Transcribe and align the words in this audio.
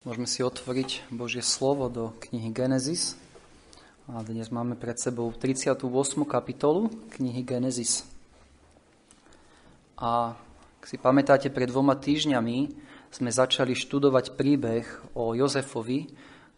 Môžeme 0.00 0.24
si 0.24 0.40
otvoriť 0.40 1.12
Božie 1.12 1.44
slovo 1.44 1.92
do 1.92 2.16
knihy 2.24 2.48
Genesis. 2.56 3.20
A 4.08 4.24
dnes 4.24 4.48
máme 4.48 4.72
pred 4.72 4.96
sebou 4.96 5.28
38. 5.28 5.76
kapitolu 6.24 6.88
knihy 7.12 7.44
Genesis. 7.44 8.08
A 10.00 10.32
ak 10.80 10.88
si 10.88 10.96
pamätáte, 10.96 11.52
pred 11.52 11.68
dvoma 11.68 12.00
týždňami 12.00 12.72
sme 13.12 13.28
začali 13.28 13.76
študovať 13.76 14.40
príbeh 14.40 14.88
o 15.12 15.36
Jozefovi, 15.36 16.08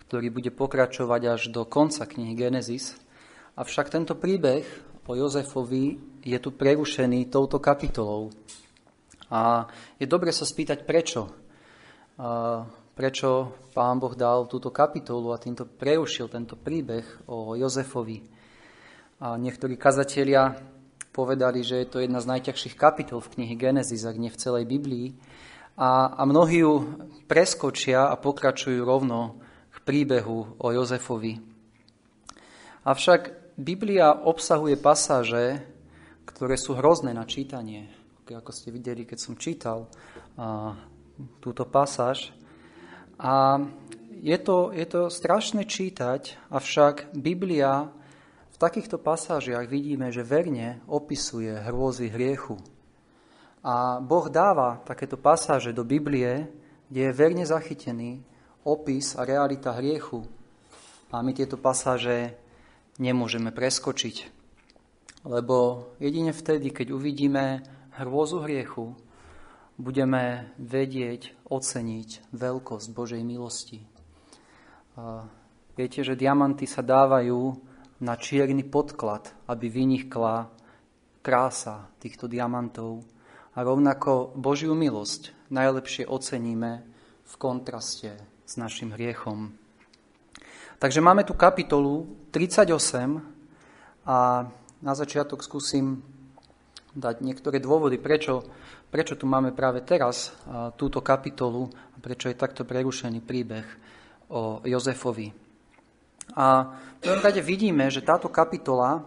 ktorý 0.06 0.30
bude 0.30 0.54
pokračovať 0.54 1.22
až 1.26 1.42
do 1.50 1.66
konca 1.66 2.06
knihy 2.06 2.38
Genesis. 2.38 2.94
Avšak 3.58 3.90
tento 3.90 4.14
príbeh 4.14 4.62
o 5.10 5.18
Jozefovi 5.18 5.98
je 6.22 6.38
tu 6.38 6.54
prerušený 6.54 7.26
touto 7.26 7.58
kapitolou. 7.58 8.30
A 9.34 9.66
je 9.98 10.06
dobre 10.06 10.30
sa 10.30 10.46
spýtať, 10.46 10.86
prečo 10.86 11.26
prečo 12.92 13.56
pán 13.72 13.96
Boh 13.96 14.12
dal 14.12 14.44
túto 14.48 14.68
kapitolu 14.68 15.32
a 15.32 15.40
týmto 15.40 15.64
preušil 15.64 16.28
tento 16.28 16.60
príbeh 16.60 17.04
o 17.28 17.56
Jozefovi. 17.56 18.20
A 19.22 19.40
niektorí 19.40 19.80
kazatelia 19.80 20.58
povedali, 21.12 21.64
že 21.64 21.84
je 21.84 21.88
to 21.88 21.98
jedna 22.00 22.20
z 22.20 22.30
najťažších 22.36 22.76
kapitol 22.76 23.20
v 23.20 23.38
knihe 23.38 23.54
Genesis, 23.56 24.04
ak 24.04 24.16
nie 24.16 24.32
v 24.32 24.40
celej 24.40 24.64
Biblii. 24.68 25.14
A, 25.76 26.12
a 26.12 26.22
mnohí 26.28 26.60
ju 26.64 26.84
preskočia 27.28 28.12
a 28.12 28.14
pokračujú 28.20 28.84
rovno 28.84 29.40
k 29.72 29.76
príbehu 29.88 30.60
o 30.60 30.66
Jozefovi. 30.68 31.40
Avšak 32.84 33.54
Biblia 33.56 34.12
obsahuje 34.12 34.76
pasáže, 34.76 35.64
ktoré 36.28 36.60
sú 36.60 36.76
hrozné 36.76 37.16
na 37.16 37.24
čítanie. 37.24 37.88
Ako 38.28 38.52
ste 38.52 38.72
videli, 38.72 39.04
keď 39.04 39.18
som 39.20 39.36
čítal 39.36 39.88
a, 40.36 40.76
túto 41.40 41.68
pasáž. 41.68 42.32
A 43.22 43.62
je 44.18 44.38
to, 44.38 44.74
je 44.74 44.86
to 44.86 45.06
strašné 45.06 45.62
čítať, 45.62 46.50
avšak 46.50 47.14
Biblia 47.14 47.86
v 48.50 48.56
takýchto 48.58 48.98
pasážiach 48.98 49.70
vidíme, 49.70 50.10
že 50.10 50.26
verne 50.26 50.82
opisuje 50.90 51.54
hrôzy 51.54 52.10
hriechu. 52.10 52.58
A 53.62 54.02
Boh 54.02 54.26
dáva 54.26 54.82
takéto 54.82 55.14
pasáže 55.14 55.70
do 55.70 55.86
Biblie, 55.86 56.50
kde 56.90 57.00
je 57.08 57.12
verne 57.14 57.46
zachytený 57.46 58.26
opis 58.66 59.14
a 59.14 59.22
realita 59.22 59.70
hriechu. 59.70 60.26
A 61.14 61.22
my 61.22 61.30
tieto 61.30 61.54
pasáže 61.54 62.34
nemôžeme 62.98 63.54
preskočiť. 63.54 64.34
Lebo 65.22 65.86
jedine 66.02 66.34
vtedy, 66.34 66.74
keď 66.74 66.90
uvidíme 66.90 67.62
hrôzu 68.02 68.42
hriechu, 68.42 68.98
budeme 69.76 70.52
vedieť 70.60 71.48
oceniť 71.48 72.32
veľkosť 72.32 72.88
Božej 72.92 73.22
milosti. 73.24 73.80
Viete, 75.72 76.00
že 76.04 76.18
diamanty 76.18 76.68
sa 76.68 76.84
dávajú 76.84 77.56
na 78.02 78.18
čierny 78.18 78.66
podklad, 78.66 79.32
aby 79.48 79.72
vynikla 79.72 80.50
krása 81.22 81.88
týchto 82.02 82.26
diamantov. 82.26 83.06
A 83.52 83.62
rovnako 83.62 84.32
Božiu 84.36 84.74
milosť 84.74 85.32
najlepšie 85.52 86.08
oceníme 86.08 86.82
v 87.24 87.34
kontraste 87.36 88.16
s 88.44 88.56
našim 88.58 88.92
hriechom. 88.92 89.54
Takže 90.76 90.98
máme 90.98 91.22
tu 91.22 91.38
kapitolu 91.38 92.10
38 92.34 93.22
a 94.02 94.50
na 94.82 94.92
začiatok 94.98 95.46
skúsim 95.46 96.02
dať 96.92 97.24
niektoré 97.24 97.60
dôvody, 97.60 97.96
prečo 97.96 98.44
prečo 98.92 99.16
tu 99.16 99.24
máme 99.24 99.56
práve 99.56 99.80
teraz 99.80 100.36
túto 100.76 101.00
kapitolu 101.00 101.64
a 101.64 101.96
prečo 101.96 102.28
je 102.28 102.36
takto 102.36 102.68
prerušený 102.68 103.24
príbeh 103.24 103.64
o 104.28 104.60
Jozefovi. 104.68 105.32
A 106.36 106.46
v 106.68 106.98
prvom 107.00 107.24
rade 107.24 107.40
vidíme, 107.40 107.88
že 107.88 108.04
táto 108.04 108.28
kapitola 108.28 109.00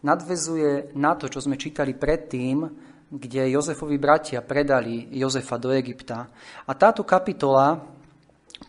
nadvezuje 0.00 0.96
na 0.96 1.12
to, 1.12 1.28
čo 1.28 1.44
sme 1.44 1.60
čítali 1.60 1.92
predtým, 1.92 2.64
kde 3.12 3.52
Jozefovi 3.52 4.00
bratia 4.00 4.40
predali 4.40 5.12
Jozefa 5.12 5.60
do 5.60 5.76
Egypta. 5.76 6.32
A 6.64 6.72
táto 6.72 7.04
kapitola 7.04 7.76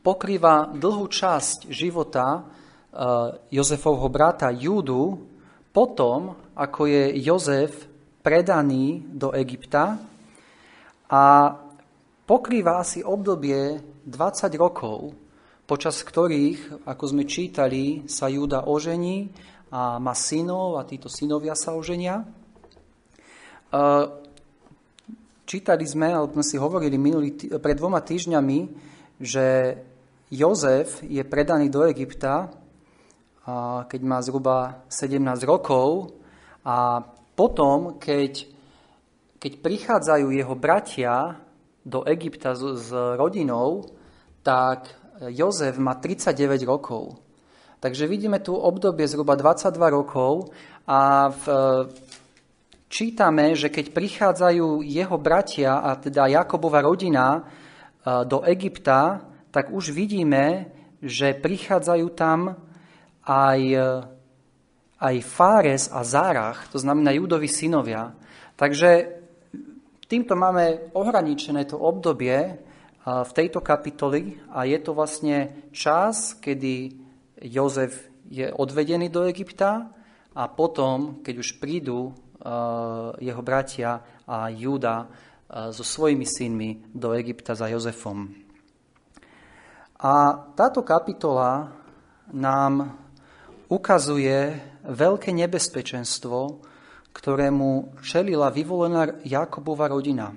pokrýva 0.03 0.75
dlhú 0.75 1.07
časť 1.07 1.71
života 1.71 2.43
Jozefovho 3.47 4.11
brata 4.11 4.51
Júdu 4.51 5.23
potom, 5.71 6.35
ako 6.51 6.81
je 6.89 7.03
Jozef 7.23 7.88
predaný 8.19 9.03
do 9.07 9.31
Egypta 9.31 9.97
a 11.09 11.23
pokrýva 12.27 12.83
asi 12.83 13.01
obdobie 13.01 13.81
20 14.05 14.53
rokov, 14.59 15.15
počas 15.65 16.01
ktorých, 16.01 16.85
ako 16.85 17.03
sme 17.09 17.23
čítali, 17.25 18.05
sa 18.09 18.29
Júda 18.29 18.69
ožení 18.69 19.29
a 19.69 20.01
má 20.01 20.13
synov 20.17 20.81
a 20.81 20.85
títo 20.85 21.09
synovia 21.09 21.53
sa 21.53 21.77
oženia. 21.77 22.25
Čítali 25.45 25.85
sme, 25.85 26.13
alebo 26.13 26.33
sme 26.37 26.45
si 26.45 26.57
hovorili 26.57 26.97
minulý, 26.97 27.33
pred 27.57 27.77
dvoma 27.77 28.01
týždňami, 28.01 28.59
že 29.21 29.77
Jozef 30.29 31.01
je 31.05 31.21
predaný 31.25 31.73
do 31.73 31.85
Egypta, 31.89 32.53
keď 33.89 34.01
má 34.05 34.21
zhruba 34.21 34.85
17 34.93 35.21
rokov 35.49 36.13
a 36.61 37.01
potom, 37.39 37.95
keď 37.95 38.59
keď 39.39 39.63
prichádzajú 39.63 40.35
jeho 40.35 40.55
bratia 40.59 41.39
do 41.87 42.03
Egypta 42.03 42.51
s, 42.51 42.59
s 42.59 42.89
rodinou, 42.91 43.87
tak 44.43 44.91
Jozef 45.31 45.79
má 45.79 45.95
39 45.95 46.67
rokov. 46.67 47.15
Takže 47.79 48.03
vidíme 48.03 48.43
tu 48.43 48.51
obdobie 48.59 49.07
zhruba 49.07 49.39
22 49.39 49.79
rokov 49.87 50.51
a 50.83 51.31
v, 51.31 51.43
čítame, 52.91 53.55
že 53.55 53.71
keď 53.71 53.95
prichádzajú 53.95 54.83
jeho 54.83 55.15
bratia, 55.15 55.79
a 55.79 55.95
teda 55.95 56.27
Jakobova 56.27 56.83
rodina, 56.83 57.39
e, 57.39 57.41
do 58.27 58.43
Egypta, 58.43 59.23
tak 59.55 59.71
už 59.71 59.95
vidíme, 59.95 60.67
že 60.99 61.31
prichádzajú 61.31 62.07
tam 62.11 62.59
aj, 63.23 63.59
aj 64.99 65.15
Fáres 65.23 65.87
a 65.91 66.03
Zárach, 66.03 66.67
to 66.69 66.77
znamená 66.77 67.15
Judovi 67.15 67.47
synovia. 67.47 68.11
Takže 68.59 69.19
Týmto 70.09 70.33
máme 70.33 70.89
ohraničené 70.97 71.69
to 71.69 71.77
obdobie 71.77 72.57
v 73.05 73.31
tejto 73.37 73.61
kapitoli 73.61 74.41
a 74.49 74.65
je 74.65 74.81
to 74.81 74.97
vlastne 74.97 75.69
čas, 75.69 76.33
kedy 76.41 76.97
Jozef 77.45 78.09
je 78.25 78.49
odvedený 78.49 79.13
do 79.13 79.29
Egypta 79.29 79.85
a 80.33 80.43
potom, 80.49 81.21
keď 81.21 81.35
už 81.37 81.61
prídu 81.61 82.09
jeho 83.21 83.41
bratia 83.45 84.01
a 84.25 84.49
Júda 84.49 85.05
so 85.69 85.85
svojimi 85.85 86.25
synmi 86.25 86.89
do 86.89 87.13
Egypta 87.13 87.53
za 87.53 87.69
Jozefom. 87.69 88.33
A 90.01 90.41
táto 90.57 90.81
kapitola 90.81 91.69
nám 92.33 92.97
ukazuje 93.69 94.57
veľké 94.89 95.29
nebezpečenstvo, 95.31 96.65
ktorému 97.13 98.01
čelila 98.01 98.49
vyvolená 98.49 99.21
Jakobova 99.25 99.89
rodina. 99.89 100.33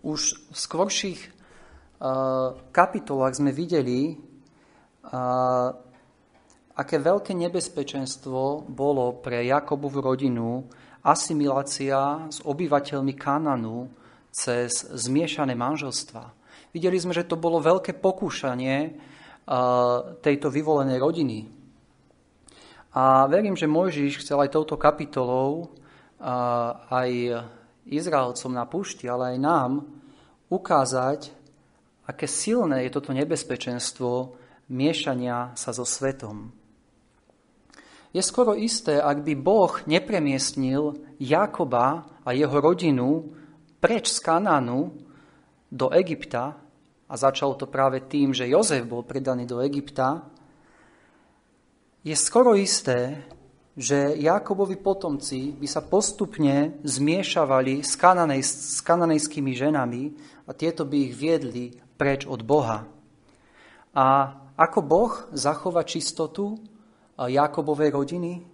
Už 0.00 0.38
v 0.50 0.56
skôrších 0.56 1.20
uh, 1.20 2.56
kapitolách 2.70 3.38
sme 3.38 3.50
videli, 3.50 4.16
uh, 4.16 5.70
aké 6.74 6.96
veľké 6.96 7.36
nebezpečenstvo 7.36 8.64
bolo 8.70 9.20
pre 9.20 9.44
Jakobovú 9.44 10.00
rodinu 10.00 10.64
asimilácia 11.04 12.28
s 12.32 12.40
obyvateľmi 12.44 13.14
Kananu 13.16 13.90
cez 14.30 14.88
zmiešané 14.88 15.58
manželstva. 15.58 16.32
Videli 16.70 16.96
sme, 17.02 17.10
že 17.10 17.26
to 17.26 17.34
bolo 17.34 17.58
veľké 17.58 17.98
pokúšanie 17.98 18.94
uh, 18.94 20.16
tejto 20.22 20.48
vyvolenej 20.48 20.98
rodiny. 21.02 21.59
A 22.90 23.26
verím, 23.30 23.54
že 23.54 23.70
Mojžiš 23.70 24.26
chcel 24.26 24.42
aj 24.42 24.50
touto 24.50 24.74
kapitolou 24.74 25.70
aj 26.90 27.10
Izraelcom 27.86 28.52
na 28.52 28.66
púšti, 28.66 29.06
ale 29.06 29.34
aj 29.34 29.38
nám 29.38 29.70
ukázať, 30.50 31.30
aké 32.04 32.26
silné 32.26 32.84
je 32.84 32.90
toto 32.92 33.14
nebezpečenstvo 33.14 34.34
miešania 34.68 35.54
sa 35.54 35.70
so 35.70 35.86
svetom. 35.86 36.50
Je 38.10 38.18
skoro 38.26 38.58
isté, 38.58 38.98
ak 38.98 39.22
by 39.22 39.38
Boh 39.38 39.70
nepremiestnil 39.86 40.98
Jakoba 41.22 42.10
a 42.26 42.34
jeho 42.34 42.58
rodinu 42.58 43.30
preč 43.78 44.10
z 44.10 44.18
Kanánu 44.18 44.98
do 45.70 45.94
Egypta, 45.94 46.58
a 47.10 47.14
začalo 47.14 47.54
to 47.54 47.70
práve 47.70 48.06
tým, 48.06 48.34
že 48.34 48.50
Jozef 48.50 48.82
bol 48.86 49.06
predaný 49.06 49.46
do 49.46 49.62
Egypta, 49.62 50.26
je 52.00 52.16
skoro 52.16 52.56
isté, 52.56 53.20
že 53.76 54.16
Jakobovi 54.16 54.76
potomci 54.76 55.52
by 55.56 55.68
sa 55.68 55.80
postupne 55.84 56.80
zmiešavali 56.84 57.80
s, 57.80 57.96
kananej, 57.96 58.42
s 58.44 58.80
kananejskými 58.84 59.52
ženami 59.56 60.02
a 60.44 60.50
tieto 60.52 60.84
by 60.84 60.96
ich 61.08 61.14
viedli 61.16 61.72
preč 61.96 62.24
od 62.24 62.44
Boha. 62.44 62.88
A 63.94 64.06
ako 64.56 64.80
Boh 64.84 65.12
zachová 65.32 65.84
čistotu 65.84 66.60
Jakobovej 67.16 67.90
rodiny? 67.92 68.44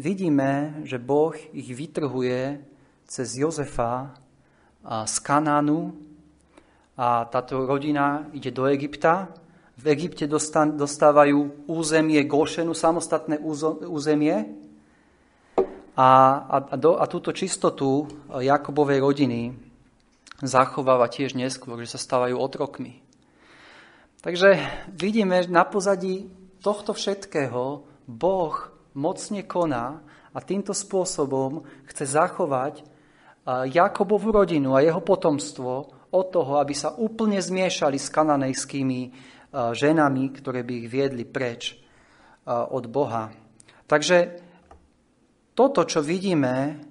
Vidíme, 0.00 0.80
že 0.88 0.96
Boh 0.96 1.36
ich 1.52 1.68
vytrhuje 1.70 2.60
cez 3.04 3.36
Jozefa 3.36 4.16
z 4.84 5.14
Kanánu 5.20 5.92
a 6.96 7.24
táto 7.28 7.66
rodina 7.66 8.26
ide 8.32 8.50
do 8.52 8.66
Egypta. 8.68 9.32
V 9.74 9.84
Egypte 9.90 10.30
dostávajú 10.78 11.66
územie 11.66 12.22
Gošenu, 12.22 12.78
samostatné 12.78 13.42
územie. 13.90 14.54
A, 15.94 16.08
a, 16.46 16.56
a, 16.70 16.76
do, 16.78 16.98
a 16.98 17.06
túto 17.06 17.30
čistotu 17.34 18.06
Jakobovej 18.30 19.02
rodiny 19.02 19.54
zachováva 20.42 21.06
tiež 21.06 21.38
neskôr, 21.38 21.78
že 21.82 21.94
sa 21.94 22.02
stávajú 22.02 22.34
otrokmi. 22.38 23.02
Takže 24.22 24.58
vidíme, 24.90 25.46
na 25.46 25.62
pozadí 25.62 26.26
tohto 26.64 26.96
všetkého 26.96 27.84
Boh 28.08 28.54
mocne 28.96 29.42
koná 29.44 30.00
a 30.34 30.38
týmto 30.42 30.74
spôsobom 30.74 31.62
chce 31.86 32.14
zachovať 32.14 32.82
Jakobovú 33.68 34.32
rodinu 34.32 34.72
a 34.72 34.80
jeho 34.80 35.04
potomstvo 35.04 35.92
od 36.14 36.26
toho, 36.32 36.56
aby 36.62 36.72
sa 36.72 36.96
úplne 36.96 37.36
zmiešali 37.36 38.00
s 38.00 38.08
kananejskými 38.08 39.00
ženami, 39.54 40.34
ktoré 40.34 40.66
by 40.66 40.72
ich 40.84 40.88
viedli 40.90 41.22
preč 41.22 41.78
od 42.48 42.84
Boha. 42.90 43.30
Takže 43.86 44.42
toto, 45.54 45.86
čo 45.86 46.02
vidíme 46.02 46.82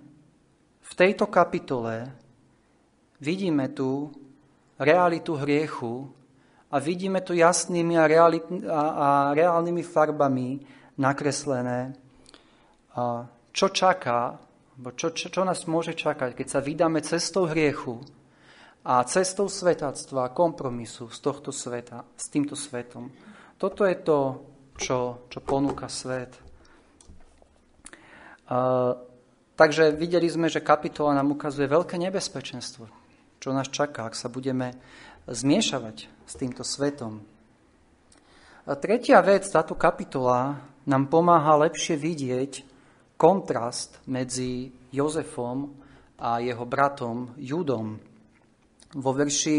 v 0.80 0.92
tejto 0.96 1.28
kapitole, 1.28 2.08
vidíme 3.20 3.68
tu 3.76 4.08
realitu 4.80 5.36
hriechu 5.36 6.08
a 6.72 6.80
vidíme 6.80 7.22
to 7.22 7.36
jasnými 7.36 8.00
a, 8.00 8.08
realit, 8.08 8.46
a, 8.66 8.82
a 8.82 9.08
reálnymi 9.36 9.84
farbami 9.84 10.50
nakreslené, 10.98 11.94
a 12.94 13.26
čo 13.54 13.68
čaká, 13.70 14.38
čo, 14.98 15.14
čo, 15.14 15.30
čo 15.30 15.42
nás 15.46 15.66
môže 15.70 15.94
čakať, 15.94 16.34
keď 16.34 16.48
sa 16.50 16.60
vydáme 16.62 17.02
cestou 17.06 17.46
hriechu 17.46 18.02
a 18.84 19.04
cestou 19.08 19.48
svetáctva 19.48 20.28
a 20.28 20.34
kompromisu 20.36 21.08
z 21.08 21.20
tohto 21.24 21.56
sveta, 21.56 22.04
s 22.20 22.28
týmto 22.28 22.60
svetom. 22.60 23.08
Toto 23.56 23.88
je 23.88 23.96
to, 24.04 24.20
čo, 24.76 25.28
čo 25.32 25.40
ponúka 25.40 25.88
svet. 25.88 26.36
A, 28.52 28.92
takže 29.56 29.96
videli 29.96 30.28
sme, 30.28 30.52
že 30.52 30.60
kapitola 30.60 31.16
nám 31.16 31.32
ukazuje 31.32 31.64
veľké 31.64 31.96
nebezpečenstvo, 31.96 32.92
čo 33.40 33.50
nás 33.56 33.72
čaká, 33.72 34.12
ak 34.12 34.20
sa 34.20 34.28
budeme 34.28 34.76
zmiešavať 35.32 35.98
s 36.28 36.34
týmto 36.36 36.68
svetom. 36.68 37.24
A 38.68 38.76
tretia 38.76 39.24
vec, 39.24 39.48
táto 39.48 39.76
kapitola 39.80 40.60
nám 40.84 41.08
pomáha 41.08 41.56
lepšie 41.68 41.96
vidieť 41.96 42.52
kontrast 43.16 44.04
medzi 44.08 44.76
Jozefom 44.92 45.72
a 46.20 46.44
jeho 46.44 46.68
bratom 46.68 47.32
Judom. 47.40 48.00
Vo 48.94 49.12
verši 49.14 49.58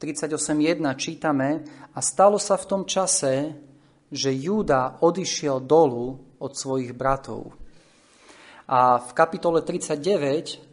38.1 0.00 0.80
čítame 0.96 1.48
a 1.92 1.98
stalo 2.00 2.40
sa 2.40 2.56
v 2.56 2.68
tom 2.68 2.82
čase, 2.88 3.52
že 4.08 4.32
Júda 4.32 5.00
odišiel 5.04 5.60
dolu 5.64 6.16
od 6.40 6.52
svojich 6.56 6.96
bratov. 6.96 7.52
A 8.70 8.96
v 9.02 9.10
kapitole 9.12 9.60
39 9.60 10.70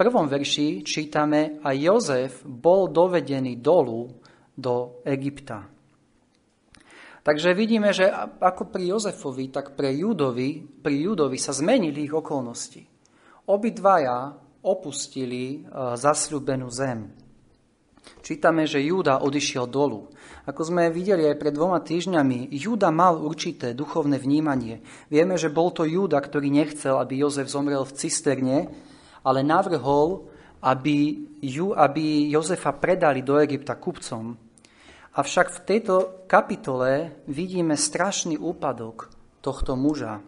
prvom 0.00 0.24
verši 0.24 0.80
čítame 0.80 1.60
a 1.60 1.76
Jozef 1.76 2.40
bol 2.48 2.88
dovedený 2.88 3.60
dolu 3.60 4.08
do 4.56 5.04
Egypta. 5.04 5.68
Takže 7.20 7.52
vidíme, 7.52 7.92
že 7.92 8.08
ako 8.40 8.72
pri 8.72 8.96
Jozefovi, 8.96 9.52
tak 9.52 9.76
pre 9.76 9.92
Judovi, 9.92 10.64
pri 10.64 11.04
Judovi 11.04 11.36
sa 11.36 11.52
zmenili 11.52 12.08
ich 12.08 12.16
okolnosti. 12.16 12.80
Obidvaja 13.52 14.32
opustili 14.64 15.44
e, 15.44 15.58
zasľubenú 15.96 16.68
zem. 16.68 17.10
Čítame, 18.20 18.64
že 18.64 18.84
Júda 18.84 19.20
odišiel 19.20 19.68
dolu. 19.68 20.08
Ako 20.48 20.72
sme 20.72 20.92
videli 20.92 21.28
aj 21.28 21.36
pred 21.36 21.52
dvoma 21.52 21.80
týždňami, 21.84 22.52
Júda 22.52 22.88
mal 22.88 23.20
určité 23.20 23.76
duchovné 23.76 24.16
vnímanie. 24.16 24.80
Vieme, 25.12 25.36
že 25.36 25.52
bol 25.52 25.72
to 25.72 25.84
Júda, 25.84 26.20
ktorý 26.20 26.48
nechcel, 26.48 26.96
aby 26.96 27.20
Jozef 27.20 27.48
zomrel 27.48 27.84
v 27.84 27.96
cisterne, 27.96 28.58
ale 29.20 29.44
navrhol, 29.44 30.28
aby, 30.64 31.28
ju, 31.40 31.72
aby 31.72 32.28
Jozefa 32.32 32.76
predali 32.76 33.24
do 33.24 33.40
Egypta 33.40 33.76
kupcom. 33.76 34.36
Avšak 35.10 35.46
v 35.50 35.60
tejto 35.66 35.94
kapitole 36.30 37.20
vidíme 37.26 37.74
strašný 37.74 38.38
úpadok 38.38 39.10
tohto 39.42 39.74
muža. 39.74 40.22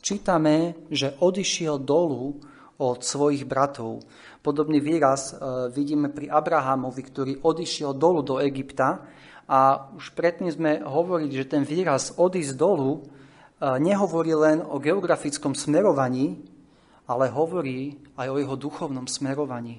Čítame, 0.00 0.86
že 0.88 1.16
odišiel 1.20 1.80
dolu 1.82 2.40
od 2.78 3.06
svojich 3.06 3.46
bratov. 3.46 4.02
Podobný 4.42 4.82
výraz 4.82 5.32
e, 5.32 5.70
vidíme 5.70 6.10
pri 6.10 6.30
Abrahamovi, 6.30 7.02
ktorý 7.02 7.32
odišiel 7.40 7.94
dolu 7.94 8.26
do 8.26 8.42
Egypta 8.42 9.06
a 9.46 9.88
už 9.94 10.12
predtým 10.16 10.50
sme 10.50 10.82
hovorili, 10.82 11.32
že 11.32 11.50
ten 11.50 11.62
výraz 11.62 12.18
odísť 12.18 12.54
dolu 12.58 12.98
e, 12.98 13.00
nehovorí 13.78 14.34
len 14.34 14.58
o 14.60 14.82
geografickom 14.82 15.54
smerovaní, 15.54 16.42
ale 17.06 17.30
hovorí 17.30 17.94
aj 18.18 18.26
o 18.32 18.40
jeho 18.40 18.56
duchovnom 18.56 19.06
smerovaní. 19.06 19.78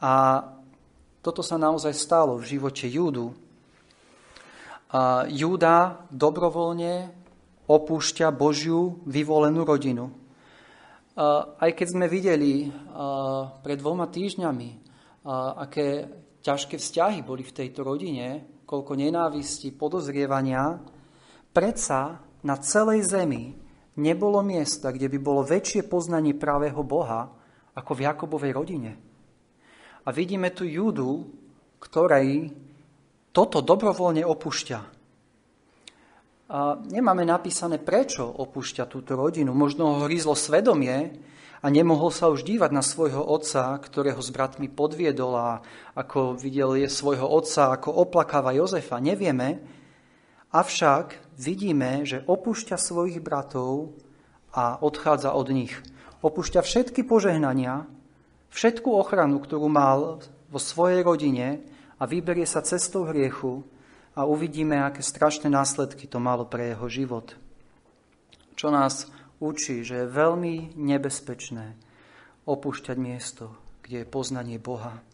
A 0.00 0.44
toto 1.20 1.42
sa 1.42 1.58
naozaj 1.58 1.92
stalo 1.96 2.38
v 2.38 2.48
živote 2.56 2.86
Júdu. 2.86 3.34
Júda 5.26 6.06
dobrovoľne 6.14 7.10
opúšťa 7.66 8.30
Božiu 8.30 9.02
vyvolenú 9.04 9.66
rodinu. 9.66 10.25
A 11.16 11.56
aj 11.64 11.70
keď 11.72 11.86
sme 11.96 12.06
videli 12.12 12.68
pred 13.64 13.76
dvoma 13.80 14.04
týždňami, 14.12 14.70
aké 15.56 15.88
ťažké 16.44 16.76
vzťahy 16.76 17.24
boli 17.24 17.40
v 17.40 17.56
tejto 17.56 17.80
rodine, 17.80 18.44
koľko 18.68 18.92
nenávisti, 19.00 19.72
podozrievania, 19.72 20.76
predsa 21.56 22.20
na 22.44 22.56
celej 22.60 23.08
zemi 23.08 23.56
nebolo 23.96 24.44
miesta, 24.44 24.92
kde 24.92 25.08
by 25.08 25.18
bolo 25.18 25.40
väčšie 25.40 25.88
poznanie 25.88 26.36
pravého 26.36 26.84
Boha 26.84 27.32
ako 27.72 27.92
v 27.96 28.04
Jakobovej 28.04 28.52
rodine. 28.52 28.92
A 30.04 30.12
vidíme 30.12 30.52
tu 30.52 30.68
Júdu, 30.68 31.32
ktorej 31.80 32.52
toto 33.32 33.64
dobrovoľne 33.64 34.22
opúšťa. 34.22 34.95
A 36.46 36.78
nemáme 36.78 37.26
napísané, 37.26 37.82
prečo 37.82 38.22
opúšťa 38.22 38.86
túto 38.86 39.18
rodinu. 39.18 39.50
Možno 39.50 39.90
ho 39.90 40.06
hryzlo 40.06 40.38
svedomie 40.38 41.18
a 41.58 41.66
nemohol 41.66 42.14
sa 42.14 42.30
už 42.30 42.46
dívať 42.46 42.70
na 42.70 42.86
svojho 42.86 43.18
otca, 43.18 43.74
ktorého 43.82 44.22
s 44.22 44.30
bratmi 44.30 44.70
podviedol 44.70 45.34
a 45.34 45.58
ako 45.98 46.38
videl 46.38 46.78
je 46.78 46.86
svojho 46.86 47.26
otca, 47.26 47.74
ako 47.74 47.90
oplakáva 47.98 48.54
Jozefa. 48.54 49.02
Nevieme, 49.02 49.58
avšak 50.54 51.34
vidíme, 51.34 52.06
že 52.06 52.22
opúšťa 52.22 52.78
svojich 52.78 53.18
bratov 53.18 53.98
a 54.54 54.78
odchádza 54.78 55.34
od 55.34 55.50
nich. 55.50 55.74
Opúšťa 56.22 56.62
všetky 56.62 57.02
požehnania, 57.10 57.90
všetku 58.54 58.86
ochranu, 58.86 59.42
ktorú 59.42 59.66
mal 59.66 60.22
vo 60.46 60.60
svojej 60.62 61.02
rodine 61.02 61.66
a 61.98 62.06
vyberie 62.06 62.46
sa 62.46 62.62
cestou 62.62 63.02
hriechu 63.10 63.66
a 64.16 64.24
uvidíme, 64.24 64.80
aké 64.80 65.04
strašné 65.04 65.52
následky 65.52 66.08
to 66.08 66.16
malo 66.16 66.48
pre 66.48 66.72
jeho 66.72 66.88
život. 66.88 67.36
Čo 68.56 68.72
nás 68.72 69.12
učí, 69.38 69.84
že 69.84 70.02
je 70.02 70.08
veľmi 70.08 70.72
nebezpečné 70.72 71.76
opúšťať 72.48 72.96
miesto, 72.96 73.52
kde 73.84 74.02
je 74.02 74.08
poznanie 74.08 74.56
Boha. 74.56 75.04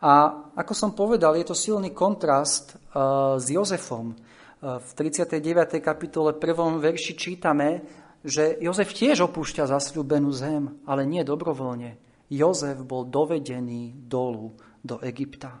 A 0.00 0.32
ako 0.56 0.72
som 0.72 0.96
povedal, 0.96 1.36
je 1.36 1.44
to 1.44 1.52
silný 1.52 1.92
kontrast 1.92 2.72
uh, 2.72 3.36
s 3.36 3.52
Jozefom. 3.52 4.16
Uh, 4.16 4.80
v 4.80 4.90
39. 4.96 5.76
kapitole 5.84 6.32
1. 6.32 6.80
verši 6.80 7.12
čítame, 7.12 7.84
že 8.24 8.56
Jozef 8.64 8.96
tiež 8.96 9.28
opúšťa 9.28 9.68
zasľúbenú 9.68 10.32
zem, 10.32 10.80
ale 10.88 11.04
nie 11.04 11.20
dobrovoľne. 11.20 12.00
Jozef 12.32 12.80
bol 12.80 13.04
dovedený 13.04 14.08
dolu 14.08 14.56
do 14.80 14.96
Egypta. 15.04 15.60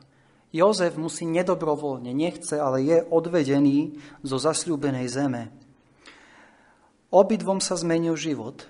Jozef 0.50 0.98
musí 0.98 1.30
nedobrovoľne, 1.30 2.10
nechce, 2.10 2.58
ale 2.58 2.82
je 2.82 2.98
odvedený 3.06 4.02
zo 4.26 4.36
zasľúbenej 4.42 5.06
zeme. 5.06 5.54
Obidvom 7.14 7.62
sa 7.62 7.78
zmenil 7.78 8.18
život, 8.18 8.66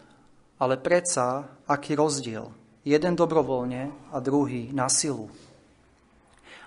ale 0.60 0.76
predsa 0.76 1.48
aký 1.64 1.96
rozdiel. 1.96 2.52
Jeden 2.84 3.16
dobrovoľne 3.16 4.12
a 4.12 4.16
druhý 4.20 4.72
na 4.72 4.88
silu. 4.92 5.28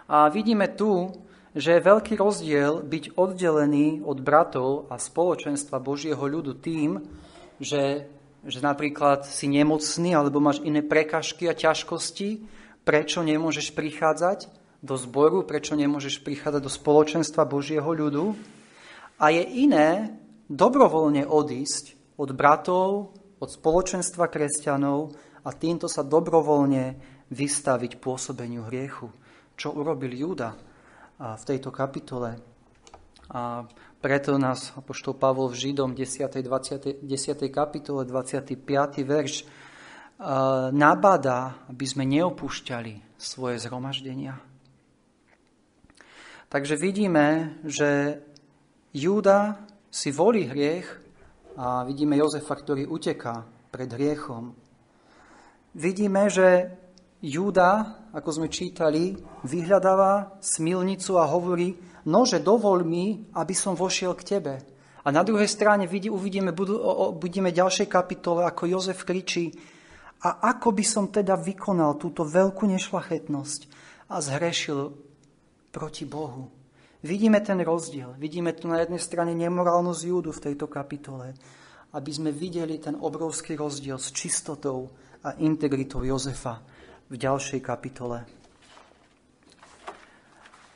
A 0.10 0.29
vidíme 0.29 0.70
tu, 0.70 1.10
že 1.53 1.77
je 1.77 1.86
veľký 1.86 2.17
rozdiel 2.17 2.82
byť 2.82 3.13
oddelený 3.13 4.01
od 4.01 4.17
bratov 4.22 4.89
a 4.89 4.98
spoločenstva 4.98 5.77
Božieho 5.77 6.22
ľudu 6.22 6.58
tým, 6.58 7.01
že, 7.62 8.10
že 8.46 8.60
napríklad 8.62 9.29
si 9.29 9.46
nemocný 9.46 10.17
alebo 10.17 10.41
máš 10.41 10.62
iné 10.65 10.82
prekažky 10.82 11.46
a 11.46 11.58
ťažkosti, 11.58 12.46
prečo 12.82 13.22
nemôžeš 13.22 13.74
prichádzať 13.77 14.62
do 14.84 15.00
zboru, 15.00 15.48
prečo 15.48 15.80
nemôžeš 15.80 16.20
prichádzať 16.28 16.60
do 16.60 16.68
spoločenstva 16.68 17.48
Božieho 17.48 17.88
ľudu. 17.88 18.36
A 19.16 19.32
je 19.32 19.40
iné 19.63 20.12
dobrovoľne 20.52 21.24
odísť 21.24 21.96
od 22.20 22.36
bratov, 22.36 23.16
od 23.40 23.50
spoločenstva 23.50 24.28
kresťanov 24.28 25.16
a 25.48 25.50
týmto 25.56 25.88
sa 25.88 26.04
dobrovoľne 26.04 27.00
vystaviť 27.32 28.04
pôsobeniu 28.04 28.68
hriechu. 28.68 29.08
Čo 29.56 29.72
urobil 29.80 30.12
Júda 30.12 30.60
v 31.16 31.44
tejto 31.48 31.72
kapitole. 31.72 32.36
A 33.32 33.63
preto 34.04 34.36
nás 34.36 34.75
apoštol 34.75 35.16
Pavol 35.16 35.48
v 35.48 35.72
Židom 35.72 35.96
10. 35.96 36.28
20, 36.28 37.08
10. 37.08 37.48
kapitole 37.48 38.04
25. 38.04 38.60
verš 39.08 39.48
nabada, 40.75 41.63
aby 41.72 41.86
sme 41.88 42.04
neopúšťali 42.04 43.16
svoje 43.16 43.63
zhromaždenia. 43.63 44.52
Takže 46.53 46.77
vidíme, 46.77 47.57
že 47.65 48.22
Júda 48.93 49.65
si 49.89 50.13
volí 50.13 50.45
hriech 50.45 50.86
a 51.57 51.81
vidíme 51.81 52.13
Jozefa, 52.13 52.53
ktorý 52.53 52.86
uteká 52.86 53.41
pred 53.74 53.89
hriechom. 53.89 54.53
Vidíme, 55.74 56.29
že 56.29 56.69
Júda, 57.25 58.05
ako 58.13 58.29
sme 58.38 58.53
čítali, 58.53 59.17
vyhľadáva 59.41 60.38
smilnicu 60.45 61.17
a 61.17 61.25
hovorí, 61.25 61.74
nože 62.05 62.38
dovol 62.38 62.86
mi, 62.86 63.25
aby 63.33 63.57
som 63.57 63.74
vošiel 63.74 64.13
k 64.13 64.38
tebe. 64.38 64.53
A 65.01 65.10
na 65.10 65.25
druhej 65.25 65.50
strane 65.50 65.89
uvidíme, 65.89 66.53
budú, 66.53 66.77
budeme 67.17 67.50
ďalšej 67.50 67.89
kapitole, 67.89 68.45
ako 68.45 68.69
Jozef 68.69 69.01
kričí, 69.01 69.50
a 70.22 70.53
ako 70.53 70.69
by 70.69 70.86
som 70.86 71.10
teda 71.10 71.33
vykonal 71.33 71.98
túto 71.98 72.22
veľkú 72.22 72.69
nešlachetnosť 72.69 73.62
a 74.13 74.22
zhrešil 74.22 75.02
proti 75.74 76.06
Bohu. 76.06 76.53
Vidíme 77.01 77.42
ten 77.42 77.58
rozdiel. 77.60 78.13
Vidíme 78.22 78.53
tu 78.53 78.70
na 78.70 78.80
jednej 78.80 79.01
strane 79.01 79.34
nemorálnosť 79.34 80.01
Júdu 80.06 80.30
v 80.30 80.44
tejto 80.46 80.70
kapitole, 80.70 81.34
aby 81.98 82.12
sme 82.13 82.30
videli 82.30 82.77
ten 82.77 82.94
obrovský 82.94 83.58
rozdiel 83.58 83.98
s 83.98 84.13
čistotou 84.13 84.94
a 85.25 85.34
integritou 85.42 86.06
Jozefa 86.06 86.62
v 87.10 87.15
ďalšej 87.18 87.60
kapitole. 87.60 88.24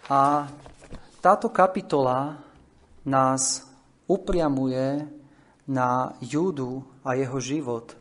A 0.09 0.49
táto 1.21 1.53
kapitola 1.53 2.41
nás 3.05 3.63
upriamuje 4.09 5.03
na 5.67 6.15
Júdu 6.23 6.83
a 7.03 7.15
jeho 7.15 7.39
život, 7.39 7.95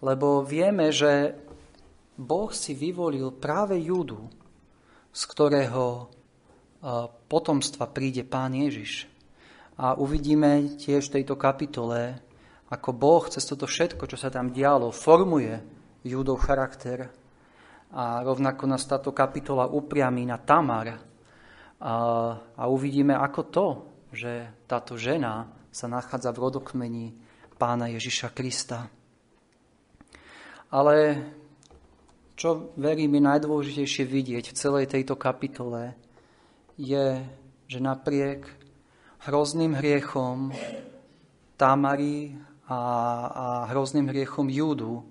lebo 0.00 0.40
vieme, 0.44 0.88
že 0.88 1.36
Boh 2.16 2.48
si 2.52 2.72
vyvolil 2.72 3.32
práve 3.36 3.76
Júdu, 3.76 4.37
z 5.18 5.22
ktorého 5.26 6.06
potomstva 7.26 7.90
príde 7.90 8.22
Pán 8.22 8.54
Ježiš. 8.54 9.10
A 9.74 9.98
uvidíme 9.98 10.78
tiež 10.78 11.10
v 11.10 11.14
tejto 11.18 11.34
kapitole, 11.34 12.22
ako 12.70 12.94
Boh 12.94 13.26
cez 13.26 13.42
toto 13.42 13.66
všetko, 13.66 14.06
čo 14.06 14.14
sa 14.14 14.30
tam 14.30 14.54
dialo, 14.54 14.94
formuje 14.94 15.58
Júdov 16.06 16.38
charakter. 16.46 17.10
A 17.90 18.22
rovnako 18.22 18.70
nás 18.70 18.86
táto 18.86 19.10
kapitola 19.10 19.66
upriamí 19.66 20.22
na 20.22 20.38
Tamar. 20.38 20.94
A, 20.94 20.98
a 22.54 22.62
uvidíme 22.70 23.18
ako 23.18 23.40
to, 23.50 23.66
že 24.14 24.62
táto 24.70 24.94
žena 24.94 25.50
sa 25.74 25.90
nachádza 25.90 26.30
v 26.30 26.42
rodokmení 26.46 27.06
pána 27.58 27.90
Ježiša 27.90 28.30
Krista. 28.30 28.86
Ale 30.70 30.94
čo 32.38 32.70
verím 32.78 33.18
je 33.18 33.22
najdôležitejšie 33.26 34.06
vidieť 34.06 34.44
v 34.54 34.58
celej 34.58 34.86
tejto 34.94 35.18
kapitole, 35.18 35.98
je, 36.78 37.18
že 37.66 37.78
napriek 37.82 38.46
hrozným 39.26 39.74
hriechom 39.74 40.54
Tamary 41.58 42.38
a, 42.70 42.78
a 43.26 43.46
hrozným 43.74 44.14
hriechom 44.14 44.46
Júdu, 44.46 45.02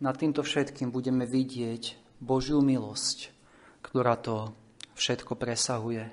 nad 0.00 0.16
týmto 0.16 0.40
všetkým 0.40 0.88
budeme 0.88 1.28
vidieť 1.28 2.00
Božiu 2.24 2.64
milosť, 2.64 3.28
ktorá 3.84 4.16
to 4.16 4.56
všetko 4.96 5.36
presahuje. 5.36 6.08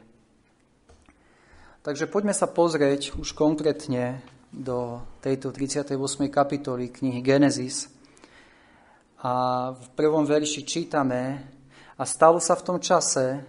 Takže 1.87 2.11
poďme 2.11 2.35
sa 2.35 2.51
pozrieť 2.51 3.15
už 3.15 3.31
konkrétne 3.31 4.19
do 4.51 4.99
tejto 5.23 5.55
38. 5.55 5.95
kapitoly 6.27 6.91
knihy 6.91 7.23
Genesis. 7.23 7.96
A 9.25 9.33
v 9.73 9.87
prvom 9.97 10.29
verši 10.29 10.61
čítame, 10.61 11.41
a 11.97 12.03
stalo 12.05 12.37
sa 12.37 12.53
v 12.53 12.65
tom 12.65 12.77
čase, 12.77 13.41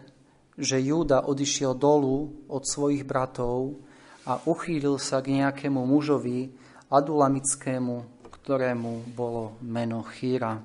že 0.56 0.80
Júda 0.80 1.28
odišiel 1.28 1.76
dolu 1.76 2.48
od 2.48 2.64
svojich 2.64 3.04
bratov 3.04 3.76
a 4.24 4.40
uchýlil 4.48 4.96
sa 4.96 5.20
k 5.20 5.44
nejakému 5.44 5.78
mužovi 5.84 6.48
adulamickému, 6.88 8.26
ktorému 8.32 9.12
bolo 9.12 9.60
meno 9.60 10.00
Chýra. 10.08 10.56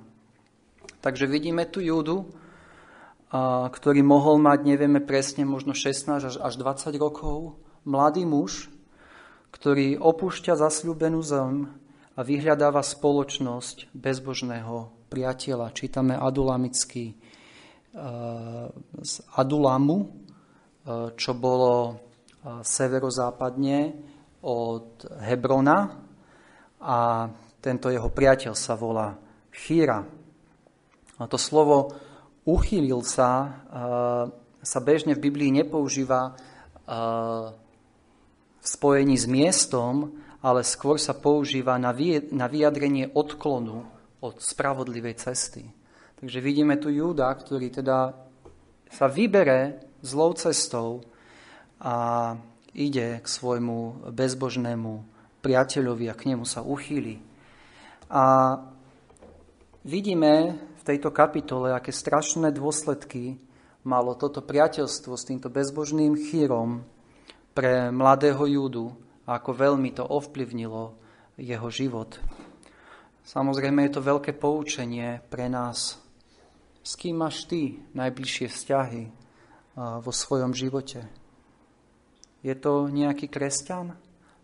Takže 1.04 1.28
vidíme 1.28 1.68
tu 1.68 1.84
Júdu, 1.84 2.24
ktorý 3.68 4.02
mohol 4.08 4.40
mať, 4.40 4.64
nevieme 4.64 5.04
presne, 5.04 5.44
možno 5.44 5.76
16 5.76 6.40
až 6.40 6.54
20 6.56 6.96
rokov, 6.96 7.60
mladý 7.84 8.24
muž, 8.24 8.72
ktorý 9.52 10.00
opúšťa 10.00 10.56
zasľúbenú 10.56 11.20
zem 11.20 11.68
a 12.14 12.20
vyhľadáva 12.22 12.86
spoločnosť 12.86 13.90
bezbožného 13.94 15.10
priateľa. 15.10 15.74
Čítame 15.74 16.14
adulamický 16.14 17.14
z 19.04 19.14
Adulamu, 19.38 19.98
e, 20.02 20.08
čo 21.14 21.32
bolo 21.38 21.74
e, 21.86 21.94
severozápadne 22.66 23.80
od 24.42 25.06
Hebrona 25.22 25.80
a 26.82 27.30
tento 27.62 27.88
jeho 27.94 28.10
priateľ 28.10 28.54
sa 28.58 28.74
volá 28.74 29.16
Chýra. 29.54 30.04
A 31.22 31.24
to 31.30 31.38
slovo 31.38 31.96
uchýlil 32.44 33.06
sa, 33.08 33.64
sa 34.60 34.80
bežne 34.84 35.16
v 35.16 35.24
Biblii 35.32 35.48
nepoužíva 35.64 36.36
v 38.60 38.66
spojení 38.68 39.16
s 39.16 39.24
miestom, 39.32 40.12
ale 40.44 40.68
skôr 40.68 41.00
sa 41.00 41.16
používa 41.16 41.80
na 41.80 42.48
vyjadrenie 42.52 43.16
odklonu 43.16 43.88
od 44.20 44.36
spravodlivej 44.44 45.16
cesty. 45.16 45.64
Takže 46.20 46.40
vidíme 46.44 46.76
tu 46.76 46.92
Júda, 46.92 47.32
ktorý 47.32 47.72
teda 47.72 48.12
sa 48.92 49.08
vybere 49.08 49.88
zlou 50.04 50.36
cestou 50.36 51.04
a 51.80 52.36
ide 52.76 53.24
k 53.24 53.28
svojmu 53.28 54.12
bezbožnému 54.12 54.92
priateľovi 55.40 56.06
a 56.12 56.16
k 56.16 56.36
nemu 56.36 56.44
sa 56.44 56.64
uchýli. 56.64 57.20
A 58.12 58.56
vidíme 59.84 60.60
v 60.80 60.84
tejto 60.84 61.12
kapitole, 61.12 61.72
aké 61.72 61.96
strašné 61.96 62.52
dôsledky 62.52 63.40
malo 63.84 64.16
toto 64.16 64.40
priateľstvo 64.44 65.16
s 65.16 65.28
týmto 65.28 65.52
bezbožným 65.52 66.16
chýrom 66.16 66.88
pre 67.52 67.92
mladého 67.92 68.44
Júdu 68.48 69.03
a 69.24 69.40
ako 69.40 69.52
veľmi 69.56 69.96
to 69.96 70.04
ovplyvnilo 70.04 70.96
jeho 71.40 71.68
život. 71.72 72.20
Samozrejme 73.24 73.88
je 73.88 73.94
to 73.96 74.02
veľké 74.04 74.36
poučenie 74.36 75.24
pre 75.32 75.48
nás, 75.48 75.96
s 76.84 76.94
kým 77.00 77.24
máš 77.24 77.48
ty 77.48 77.80
najbližšie 77.96 78.52
vzťahy 78.52 79.04
vo 79.80 80.12
svojom 80.12 80.52
živote? 80.52 81.08
Je 82.44 82.52
to 82.60 82.92
nejaký 82.92 83.32
kresťan? 83.32 83.96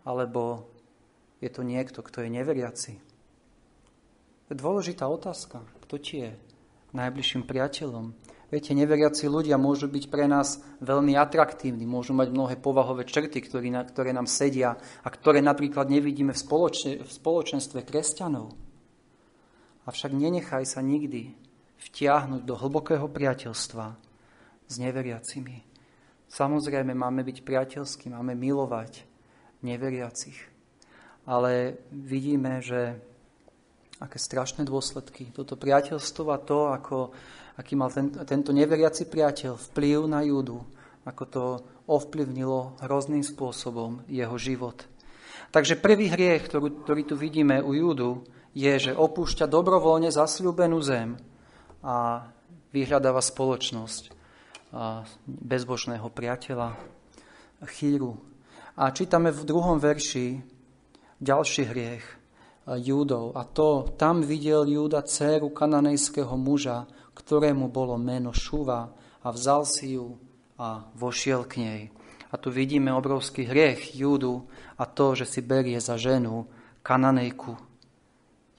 Alebo 0.08 0.72
je 1.44 1.52
to 1.52 1.62
niekto, 1.62 2.00
kto 2.00 2.24
je 2.24 2.30
neveriaci? 2.32 2.94
Dôležitá 4.48 5.06
otázka. 5.06 5.62
Kto 5.86 5.96
ti 6.00 6.24
je 6.24 6.32
najbližším 6.96 7.44
priateľom? 7.44 8.16
Viete, 8.50 8.74
neveriaci 8.74 9.30
ľudia 9.30 9.62
môžu 9.62 9.86
byť 9.86 10.10
pre 10.10 10.26
nás 10.26 10.58
veľmi 10.82 11.14
atraktívni, 11.14 11.86
môžu 11.86 12.18
mať 12.18 12.34
mnohé 12.34 12.58
povahové 12.58 13.06
črty, 13.06 13.46
ktoré, 13.46 14.10
nám 14.10 14.26
sedia 14.26 14.74
a 15.06 15.08
ktoré 15.14 15.38
napríklad 15.38 15.86
nevidíme 15.86 16.34
v 16.34 17.06
spoločenstve 17.06 17.86
kresťanov. 17.86 18.58
Avšak 19.86 20.18
nenechaj 20.18 20.66
sa 20.66 20.82
nikdy 20.82 21.38
vtiahnuť 21.78 22.42
do 22.42 22.58
hlbokého 22.58 23.06
priateľstva 23.06 23.86
s 24.66 24.76
neveriacimi. 24.82 25.66
Samozrejme, 26.30 26.94
máme 26.94 27.22
byť 27.26 27.38
priateľskí, 27.42 28.10
máme 28.10 28.34
milovať 28.34 29.06
neveriacich. 29.62 30.38
Ale 31.30 31.78
vidíme, 31.94 32.62
že 32.62 32.98
aké 34.00 34.18
strašné 34.18 34.64
dôsledky. 34.64 35.34
Toto 35.34 35.60
priateľstvo 35.60 36.26
a 36.32 36.38
to, 36.40 36.72
ako, 36.72 36.98
aký 37.60 37.76
mal 37.76 37.92
ten, 37.92 38.08
tento 38.24 38.56
neveriaci 38.56 39.12
priateľ 39.12 39.60
vplyv 39.60 40.08
na 40.08 40.24
Júdu, 40.24 40.64
ako 41.04 41.24
to 41.28 41.44
ovplyvnilo 41.92 42.80
hrozným 42.80 43.28
spôsobom 43.28 44.08
jeho 44.08 44.40
život. 44.40 44.88
Takže 45.52 45.76
prvý 45.76 46.08
hriech, 46.08 46.48
ktorý, 46.48 46.88
ktorý 46.88 47.02
tu 47.04 47.16
vidíme 47.20 47.60
u 47.60 47.76
Júdu, 47.76 48.24
je, 48.56 48.72
že 48.80 48.96
opúšťa 48.96 49.52
dobrovoľne 49.52 50.08
zasľúbenú 50.08 50.80
zem, 50.80 51.20
a 51.80 52.28
vyhľadáva 52.76 53.24
spoločnosť 53.24 54.12
bezbožného 55.26 56.08
priateľa 56.12 56.76
Chýru. 57.72 58.20
A 58.80 58.92
čítame 58.92 59.32
v 59.32 59.48
druhom 59.48 59.80
verši 59.80 60.40
ďalší 61.20 61.64
hriech 61.68 62.06
Júdov. 62.68 63.36
A 63.36 63.44
to, 63.48 63.96
tam 63.96 64.22
videl 64.24 64.68
Júda 64.68 65.04
dceru 65.04 65.52
kananejského 65.52 66.36
muža, 66.36 66.86
ktorému 67.20 67.68
bolo 67.68 68.00
meno 68.00 68.32
Šuva 68.32 68.88
a 69.20 69.28
vzal 69.30 69.68
si 69.68 70.00
ju 70.00 70.16
a 70.60 70.88
vošiel 70.96 71.44
k 71.44 71.54
nej. 71.60 71.82
A 72.30 72.38
tu 72.38 72.54
vidíme 72.54 72.94
obrovský 72.94 73.44
hriech 73.48 73.98
Júdu 73.98 74.46
a 74.78 74.86
to, 74.86 75.18
že 75.18 75.26
si 75.26 75.42
berie 75.44 75.80
za 75.82 75.98
ženu 75.98 76.46
kananejku. 76.84 77.58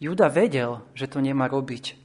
Júda 0.01 0.33
vedel, 0.33 0.81
že 0.97 1.07
to 1.07 1.21
nemá 1.21 1.47
robiť. 1.47 2.01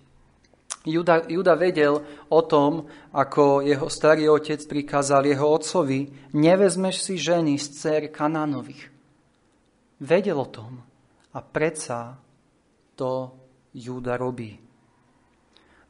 Juda, 0.86 1.26
Juda 1.26 1.58
vedel 1.58 2.06
o 2.30 2.42
tom, 2.46 2.86
ako 3.10 3.66
jeho 3.66 3.90
starý 3.90 4.30
otec 4.30 4.62
prikázal 4.70 5.26
jeho 5.26 5.48
otcovi, 5.50 6.14
nevezmeš 6.38 7.02
si 7.02 7.16
ženy 7.18 7.58
z 7.58 7.66
dcer 7.74 8.04
Kanánových. 8.14 8.94
Vedel 9.98 10.38
o 10.38 10.46
tom 10.46 10.84
a 11.34 11.40
predsa 11.42 12.22
to 12.94 13.34
Júda 13.74 14.20
robí. 14.20 14.65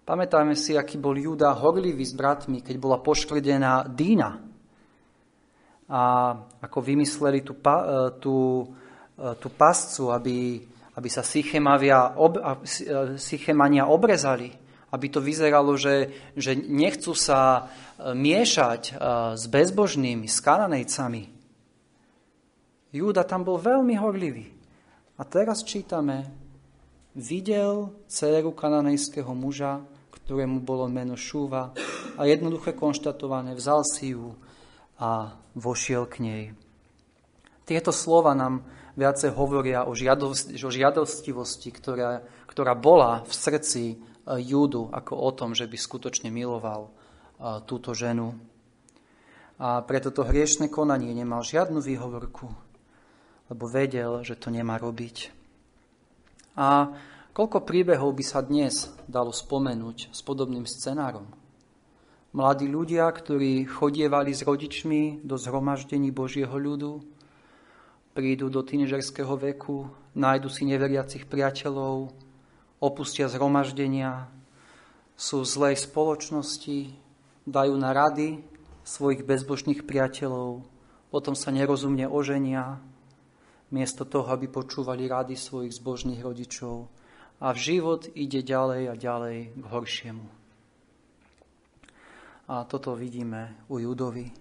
Pamätajme 0.06 0.54
si, 0.54 0.78
aký 0.78 1.02
bol 1.02 1.18
Júda 1.18 1.50
horlivý 1.58 2.06
s 2.06 2.14
bratmi, 2.14 2.62
keď 2.62 2.76
bola 2.78 3.02
poškvrdená 3.02 3.90
Dína. 3.90 4.38
A 5.90 6.02
ako 6.62 6.78
vymysleli 6.82 7.42
tú, 7.42 7.58
e, 7.58 7.82
tú, 8.22 8.38
e, 9.18 9.34
tú 9.42 9.48
pascu, 9.50 10.14
aby, 10.14 10.62
aby 10.94 11.10
sa 11.10 11.26
ob, 12.22 12.34
e, 12.38 13.18
Sychemania 13.18 13.90
obrezali 13.90 14.66
aby 14.96 15.12
to 15.12 15.20
vyzeralo, 15.20 15.76
že, 15.76 16.08
že 16.40 16.56
nechcú 16.56 17.12
sa 17.12 17.68
e, 18.00 18.14
miešať 18.16 18.82
e, 18.88 18.92
s 19.36 19.44
bezbožnými, 19.52 20.24
s 20.24 20.40
kananejcami. 20.40 21.24
Júda 22.96 23.28
tam 23.28 23.44
bol 23.44 23.60
veľmi 23.60 24.00
horlivý. 24.00 24.48
A 25.20 25.28
teraz 25.28 25.68
čítame, 25.68 26.32
videl 27.12 27.92
dceru 28.08 28.56
kananejského 28.56 29.36
muža, 29.36 29.84
ktorému 30.26 30.66
bolo 30.66 30.90
meno 30.90 31.14
Šúva 31.14 31.70
a 32.18 32.22
jednoduché 32.26 32.74
konštatované, 32.74 33.54
vzal 33.54 33.86
si 33.86 34.18
ju 34.18 34.34
a 34.98 35.38
vošiel 35.54 36.10
k 36.10 36.16
nej. 36.26 36.44
Tieto 37.70 37.94
slova 37.94 38.34
nám 38.34 38.66
viacej 38.98 39.30
hovoria 39.38 39.86
o, 39.86 39.94
žiadosti, 39.94 40.58
o 40.58 40.70
žiadostivosti, 40.74 41.70
ktorá, 41.70 42.26
ktorá 42.50 42.74
bola 42.74 43.22
v 43.22 43.34
srdci 43.34 43.84
Júdu 44.26 44.90
ako 44.90 45.14
o 45.14 45.30
tom, 45.30 45.54
že 45.54 45.70
by 45.70 45.78
skutočne 45.78 46.34
miloval 46.34 46.90
túto 47.70 47.94
ženu. 47.94 48.34
A 49.62 49.86
preto 49.86 50.10
to 50.10 50.26
hriešne 50.26 50.74
konanie 50.74 51.14
nemal 51.14 51.46
žiadnu 51.46 51.80
výhovorku, 51.80 52.50
lebo 53.54 53.64
vedel, 53.70 54.26
že 54.26 54.36
to 54.36 54.50
nemá 54.50 54.82
robiť. 54.82 55.30
A 56.58 56.90
koľko 57.36 57.68
príbehov 57.68 58.16
by 58.16 58.24
sa 58.24 58.40
dnes 58.40 58.88
dalo 59.12 59.36
spomenúť 59.36 60.16
s 60.16 60.24
podobným 60.24 60.64
scenárom? 60.64 61.28
Mladí 62.32 62.72
ľudia, 62.72 63.12
ktorí 63.12 63.68
chodievali 63.68 64.32
s 64.32 64.48
rodičmi 64.48 65.20
do 65.20 65.36
zhromaždení 65.36 66.16
Božieho 66.16 66.56
ľudu, 66.56 67.04
prídu 68.16 68.48
do 68.48 68.64
tínežerského 68.64 69.36
veku, 69.36 69.92
nájdu 70.16 70.48
si 70.48 70.64
neveriacich 70.64 71.28
priateľov, 71.28 72.16
opustia 72.80 73.28
zhromaždenia, 73.28 74.32
sú 75.20 75.44
v 75.44 75.52
zlej 75.52 75.76
spoločnosti, 75.84 76.96
dajú 77.44 77.76
na 77.76 77.92
rady 77.92 78.44
svojich 78.88 79.28
bezbožných 79.28 79.84
priateľov, 79.84 80.64
potom 81.12 81.36
sa 81.36 81.52
nerozumne 81.52 82.08
oženia, 82.08 82.80
miesto 83.76 84.08
toho, 84.08 84.32
aby 84.32 84.48
počúvali 84.48 85.08
rady 85.08 85.36
svojich 85.36 85.76
zbožných 85.76 86.24
rodičov. 86.24 86.95
A 87.40 87.52
život 87.54 88.08
ide 88.16 88.44
ďalej 88.44 88.82
a 88.92 88.96
ďalej 88.96 89.38
k 89.56 89.64
horšiemu. 89.68 90.28
A 92.46 92.64
toto 92.70 92.96
vidíme 92.96 93.56
u 93.68 93.80
Judovi. 93.82 94.32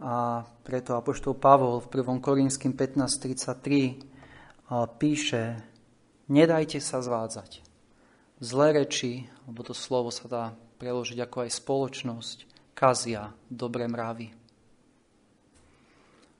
A 0.00 0.44
preto 0.62 0.96
Apoštol 0.96 1.34
Pavol 1.40 1.80
v 1.80 1.88
1. 1.88 2.20
Korinským 2.20 2.72
15.33 2.76 4.68
píše, 5.00 5.42
Nedajte 6.26 6.82
sa 6.82 6.98
zvádzať. 6.98 7.62
Zlé 8.42 8.82
reči, 8.82 9.30
lebo 9.46 9.62
to 9.62 9.70
slovo 9.70 10.10
sa 10.10 10.26
dá 10.26 10.44
preložiť 10.82 11.22
ako 11.22 11.46
aj 11.46 11.50
spoločnosť, 11.54 12.36
kazia 12.74 13.30
dobré 13.46 13.86
mravy. 13.86 14.34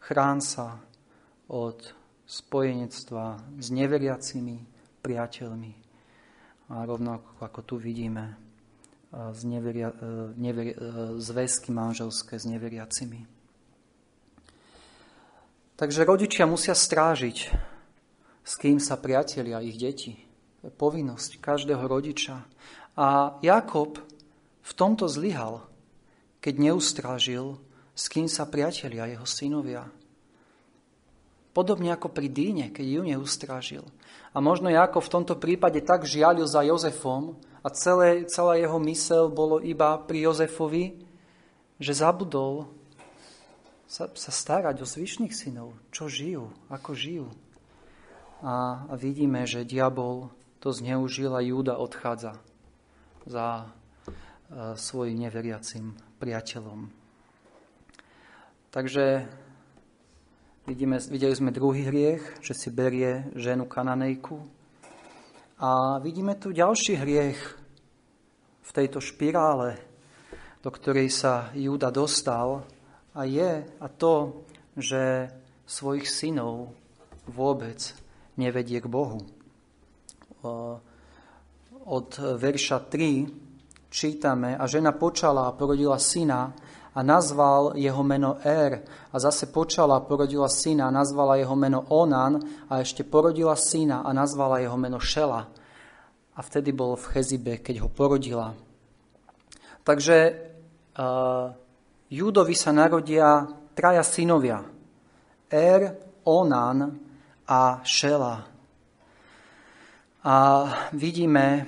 Chrán 0.03 0.43
sa 0.43 0.83
od 1.47 1.95
spojenectva 2.27 3.39
s 3.63 3.71
neveriacimi 3.71 4.76
priateľmi. 5.07 5.73
A 6.75 6.83
rovnako 6.83 7.39
ako 7.39 7.61
tu 7.63 7.75
vidíme, 7.79 8.35
z 9.15 9.41
neveria, 9.47 9.95
e, 9.95 10.35
neveri, 10.35 10.75
e, 10.75 10.79
zväzky 11.23 11.71
manželské 11.71 12.37
s 12.37 12.45
neveriacimi. 12.45 13.23
Takže 15.79 16.03
rodičia 16.03 16.45
musia 16.45 16.75
strážiť 16.75 17.39
s 18.47 18.55
kým 18.63 18.79
sa 18.79 18.95
priatelia 18.95 19.59
ich 19.59 19.75
deti. 19.75 20.15
To 20.63 20.71
je 20.71 20.73
povinnosť 20.73 21.43
každého 21.43 21.83
rodiča. 21.83 22.47
A 22.95 23.37
Jakob 23.43 23.99
v 24.63 24.73
tomto 24.73 25.11
zlyhal, 25.11 25.67
keď 26.39 26.71
neustrážil, 26.71 27.59
s 27.99 28.07
kým 28.07 28.31
sa 28.31 28.47
priatelia 28.47 29.11
jeho 29.11 29.27
synovia. 29.27 29.91
Podobne 31.57 31.97
ako 31.97 32.13
pri 32.13 32.29
Díne, 32.29 32.69
keď 32.69 32.85
ju 32.85 33.03
neustrážil. 33.09 33.85
A 34.37 34.45
možno 34.45 34.69
Jakob 34.69 35.01
v 35.01 35.15
tomto 35.17 35.41
prípade 35.41 35.81
tak 35.81 36.05
žialil 36.05 36.45
za 36.45 36.61
Jozefom 36.61 37.41
a 37.65 37.73
celé, 37.73 38.29
celá 38.29 38.61
jeho 38.61 38.77
mysel 38.85 39.33
bolo 39.33 39.57
iba 39.65 39.97
pri 39.97 40.29
Jozefovi, 40.29 41.01
že 41.81 41.97
zabudol 41.97 42.69
sa, 43.89 44.13
sa 44.13 44.29
starať 44.29 44.85
o 44.85 44.87
zvyšných 44.87 45.33
synov, 45.33 45.73
čo 45.89 46.13
žijú, 46.13 46.53
ako 46.69 46.93
žijú 46.93 47.29
a 48.45 48.85
vidíme, 48.97 49.49
že 49.49 49.65
diabol 49.65 50.29
to 50.61 50.73
zneužil 50.73 51.33
a 51.33 51.41
Júda 51.41 51.81
odchádza 51.81 52.37
za 53.25 53.65
e, 53.65 53.67
svojim 54.77 55.17
neveriacim 55.25 55.97
priateľom. 56.21 56.93
Takže 58.73 59.25
vidíme, 60.67 60.99
videli 60.99 61.31
sme 61.31 61.55
druhý 61.55 61.87
hriech, 61.87 62.43
že 62.43 62.53
si 62.53 62.75
berie 62.75 63.31
ženu 63.39 63.71
kananejku. 63.71 64.43
A 65.63 66.03
vidíme 66.03 66.35
tu 66.37 66.51
ďalší 66.51 66.99
hriech 67.01 67.41
v 68.67 68.71
tejto 68.75 68.99
špirále, 68.99 69.79
do 70.61 70.71
ktorej 70.75 71.09
sa 71.15 71.55
Júda 71.55 71.95
dostal 71.95 72.67
a 73.15 73.25
je 73.25 73.63
a 73.63 73.87
to, 73.89 74.43
že 74.77 75.31
svojich 75.65 76.11
synov 76.11 76.75
vôbec 77.31 77.79
nevedie 78.37 78.83
k 78.83 78.91
Bohu. 78.91 79.23
Od 81.87 82.11
verša 82.19 82.79
3 82.91 83.89
čítame, 83.89 84.59
a 84.59 84.67
žena 84.67 84.93
počala 84.93 85.49
a 85.49 85.57
porodila 85.57 85.97
syna 85.97 86.53
a 86.97 87.05
nazval 87.05 87.77
jeho 87.77 88.01
meno 88.01 88.41
Er 88.41 88.81
a 89.13 89.17
zase 89.21 89.53
počala 89.53 90.01
porodila 90.01 90.49
syna 90.49 90.89
a 90.89 90.95
nazvala 90.97 91.37
jeho 91.37 91.53
meno 91.53 91.85
Onan 91.93 92.41
a 92.73 92.81
ešte 92.81 93.05
porodila 93.05 93.53
syna 93.53 94.01
a 94.01 94.17
nazvala 94.17 94.65
jeho 94.65 94.81
meno 94.81 94.97
Šela. 94.97 95.45
A 96.37 96.41
vtedy 96.41 96.73
bol 96.73 96.97
v 96.97 97.09
Chezibe, 97.13 97.61
keď 97.61 97.85
ho 97.85 97.89
porodila. 97.93 98.57
Takže 99.85 100.17
uh, 100.97 101.53
Júdovi 102.09 102.57
sa 102.57 102.73
narodia 102.73 103.45
traja 103.77 104.01
synovia. 104.01 104.65
Er, 105.53 106.01
Onan 106.25 106.97
a 107.45 107.85
Šela. 107.85 108.57
A 110.27 110.37
vidíme 110.91 111.47
eh, 111.55 111.67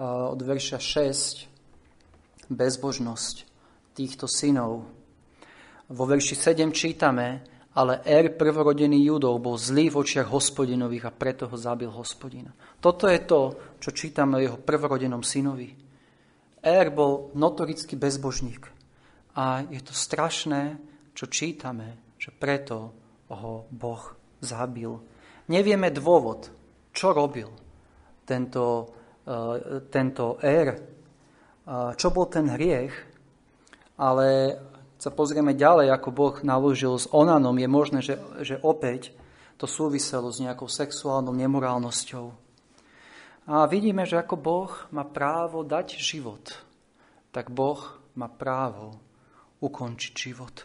od 0.00 0.40
verša 0.40 0.80
6 0.80 2.48
bezbožnosť 2.48 3.48
týchto 3.98 4.30
synov. 4.30 4.86
Vo 5.90 6.04
verši 6.06 6.38
7 6.38 6.70
čítame, 6.70 7.42
ale 7.74 8.02
Er, 8.06 8.30
prvorodený 8.38 9.10
Judov, 9.10 9.42
bol 9.42 9.58
zlý 9.58 9.90
v 9.90 9.98
očiach 9.98 10.30
hospodinových 10.30 11.10
a 11.10 11.14
preto 11.14 11.50
ho 11.50 11.56
zabil 11.58 11.90
hospodina. 11.90 12.54
Toto 12.78 13.10
je 13.10 13.18
to, 13.26 13.40
čo 13.82 13.90
čítame 13.90 14.38
o 14.38 14.42
jeho 14.42 14.58
prvorodenom 14.62 15.26
synovi. 15.26 15.74
Er 16.62 16.90
bol 16.94 17.34
notorický 17.34 17.98
bezbožník. 17.98 18.66
A 19.38 19.62
je 19.66 19.78
to 19.82 19.94
strašné, 19.94 20.78
čo 21.14 21.30
čítame, 21.30 22.18
že 22.18 22.34
preto 22.34 22.94
ho 23.30 23.66
Boh 23.70 24.02
zabil. 24.42 24.90
Nevieme 25.48 25.94
dôvod, 25.94 26.50
čo 26.90 27.14
robil 27.14 27.48
tento, 28.26 28.64
uh, 29.24 29.86
tento 29.88 30.36
Er, 30.42 30.68
uh, 30.74 31.94
čo 31.94 32.10
bol 32.10 32.26
ten 32.26 32.50
hriech, 32.50 33.07
ale 33.98 34.56
sa 34.98 35.10
pozrieme 35.10 35.54
ďalej, 35.54 35.90
ako 35.90 36.08
Boh 36.14 36.36
naložil 36.46 36.94
s 36.94 37.10
Onanom, 37.10 37.58
je 37.58 37.68
možné, 37.70 38.00
že, 38.02 38.18
že 38.42 38.56
opäť 38.62 39.10
to 39.58 39.66
súviselo 39.66 40.30
s 40.30 40.38
nejakou 40.38 40.70
sexuálnou 40.70 41.34
nemorálnosťou. 41.34 42.30
A 43.50 43.66
vidíme, 43.66 44.06
že 44.06 44.20
ako 44.20 44.36
Boh 44.38 44.72
má 44.94 45.02
právo 45.02 45.66
dať 45.66 45.98
život, 45.98 46.62
tak 47.34 47.50
Boh 47.50 47.78
má 48.14 48.30
právo 48.30 48.98
ukončiť 49.58 50.14
život. 50.14 50.62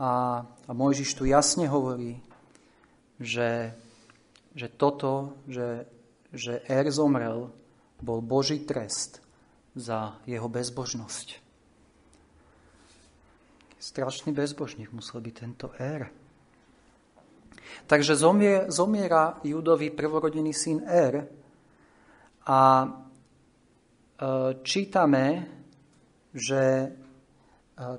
A, 0.00 0.42
a 0.42 0.70
Mojžiš 0.72 1.14
tu 1.14 1.28
jasne 1.28 1.68
hovorí, 1.68 2.18
že, 3.20 3.76
že 4.56 4.66
toto, 4.72 5.36
že, 5.46 5.86
že 6.32 6.64
Er 6.66 6.88
zomrel, 6.90 7.52
bol 8.02 8.20
Boží 8.24 8.62
trest 8.64 9.22
za 9.76 10.18
jeho 10.26 10.48
bezbožnosť. 10.50 11.43
Strašný 13.84 14.32
bezbožník 14.32 14.96
musel 14.96 15.20
byť 15.20 15.34
tento 15.36 15.68
Er. 15.76 16.08
Takže 17.84 18.16
zomie, 18.16 18.64
zomiera 18.72 19.36
Judový 19.44 19.92
prvorodený 19.92 20.56
syn 20.56 20.88
Er 20.88 21.28
a 22.48 22.60
e, 22.80 22.86
čítame, 24.64 25.24
že 26.32 26.62
e, 26.64 26.86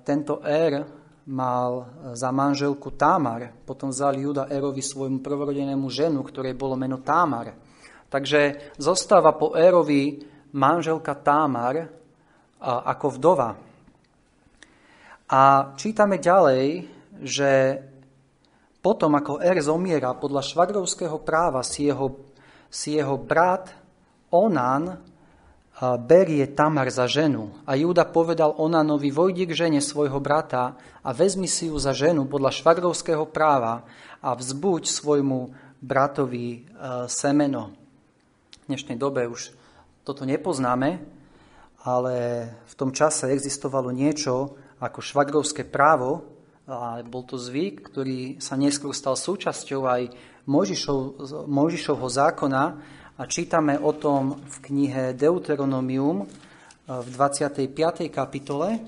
tento 0.01 0.41
Er 0.41 0.89
mal 1.29 1.85
za 2.17 2.33
manželku 2.33 2.97
Támar. 2.97 3.53
Potom 3.53 3.93
vzal 3.93 4.17
Juda 4.17 4.49
Erovi 4.49 4.81
svojmu 4.81 5.21
prvorodenému 5.21 5.85
ženu, 5.93 6.25
ktorej 6.25 6.57
bolo 6.57 6.73
meno 6.73 7.05
Támar. 7.05 7.53
Takže 8.09 8.73
zostáva 8.81 9.37
po 9.37 9.53
Erovi 9.53 10.17
manželka 10.49 11.13
Támar 11.13 11.85
ako 12.65 13.21
vdova. 13.21 13.74
A 15.25 15.73
čítame 15.73 16.21
ďalej, 16.21 16.85
že 17.25 17.81
potom, 18.77 19.17
ako 19.17 19.41
Er 19.41 19.57
zomiera, 19.57 20.13
podľa 20.13 20.45
švagrovského 20.45 21.17
práva 21.25 21.65
si 21.65 21.89
jeho, 21.89 22.13
si 22.69 23.01
jeho 23.01 23.17
brat 23.17 23.73
Onan 24.29 25.01
berie 26.05 26.47
Tamar 26.55 26.87
za 26.87 27.03
ženu. 27.09 27.51
A 27.67 27.75
Júda 27.75 28.07
povedal 28.07 28.55
Onanovi, 28.55 29.11
vojdi 29.11 29.43
k 29.43 29.67
žene 29.67 29.83
svojho 29.83 30.23
brata 30.23 30.77
a 31.03 31.09
vezmi 31.11 31.51
si 31.51 31.67
ju 31.67 31.75
za 31.75 31.91
ženu 31.91 32.29
podľa 32.29 32.55
švagrovského 32.55 33.27
práva 33.27 33.83
a 34.23 34.31
vzbuď 34.31 34.87
svojmu 34.87 35.51
bratovi 35.83 36.47
e, 36.47 36.59
semeno. 37.11 37.75
V 38.63 38.65
dnešnej 38.71 38.95
dobe 38.95 39.27
už 39.27 39.51
toto 40.07 40.23
nepoznáme, 40.23 41.03
ale 41.83 42.15
v 42.71 42.73
tom 42.79 42.95
čase 42.95 43.35
existovalo 43.35 43.91
niečo 43.91 44.55
ako 44.79 44.99
švagrovské 44.99 45.63
právo, 45.63 46.35
a 46.65 47.05
bol 47.05 47.21
to 47.21 47.37
zvyk, 47.37 47.93
ktorý 47.93 48.41
sa 48.41 48.57
neskôr 48.57 48.89
stal 48.89 49.13
súčasťou 49.13 49.85
aj 49.85 50.01
Mojžišov, 50.49 50.99
Mojžišovho 51.45 52.09
zákona 52.09 52.63
a 53.17 53.23
čítame 53.29 53.77
o 53.77 53.93
tom 53.93 54.41
v 54.41 54.55
knihe 54.65 55.13
Deuteronomium 55.13 56.25
v 56.89 57.07
25. 57.13 57.69
kapitole, 58.09 58.81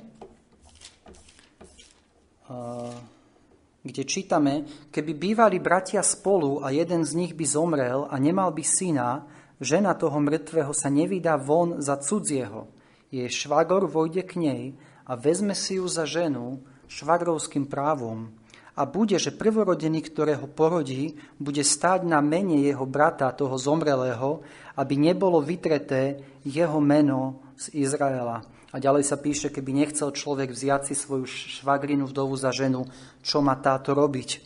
kde 3.85 4.03
čítame, 4.09 4.53
keby 4.89 5.11
bývali 5.13 5.61
bratia 5.61 6.01
spolu 6.01 6.65
a 6.65 6.73
jeden 6.73 7.05
z 7.05 7.11
nich 7.13 7.33
by 7.37 7.45
zomrel 7.45 8.09
a 8.09 8.17
nemal 8.17 8.49
by 8.49 8.65
syna, 8.65 9.21
žena 9.61 9.93
toho 9.93 10.17
mŕtvého 10.17 10.73
sa 10.73 10.89
nevydá 10.89 11.37
von 11.37 11.77
za 11.77 11.97
cudzieho. 12.01 12.73
Jej 13.13 13.29
švagor 13.45 13.85
vojde 13.85 14.25
k 14.25 14.33
nej 14.41 14.63
a 15.07 15.15
vezme 15.15 15.55
si 15.55 15.79
ju 15.79 15.87
za 15.87 16.03
ženu, 16.03 16.59
švagrovským 16.91 17.67
právom 17.67 18.31
a 18.77 18.85
bude, 18.85 19.17
že 19.17 19.33
prvorodený, 19.33 20.05
ktorého 20.05 20.45
porodí, 20.45 21.17
bude 21.41 21.65
stáť 21.65 22.05
na 22.05 22.21
mene 22.21 22.61
jeho 22.61 22.85
brata, 22.85 23.33
toho 23.33 23.57
zomrelého, 23.57 24.45
aby 24.77 24.93
nebolo 24.93 25.41
vytreté 25.41 26.21
jeho 26.45 26.77
meno 26.77 27.41
z 27.57 27.73
Izraela. 27.81 28.45
A 28.69 28.77
ďalej 28.77 29.09
sa 29.09 29.17
píše, 29.17 29.49
keby 29.49 29.73
nechcel 29.73 30.13
človek 30.13 30.53
vziať 30.53 30.91
si 30.91 30.93
svoju 30.93 31.25
švagrinu 31.25 32.05
vdovu 32.05 32.37
za 32.37 32.53
ženu, 32.53 32.85
čo 33.25 33.41
má 33.41 33.57
táto 33.57 33.97
robiť. 33.97 34.45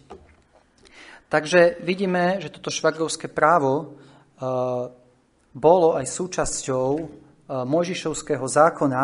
Takže 1.27 1.83
vidíme, 1.83 2.39
že 2.39 2.51
toto 2.55 2.71
švagrovské 2.71 3.27
právo 3.27 3.73
uh, 3.83 4.87
bolo 5.51 5.99
aj 5.99 6.07
súčasťou 6.07 6.87
uh, 6.95 7.03
Mojžišovského 7.67 8.47
zákona 8.47 9.03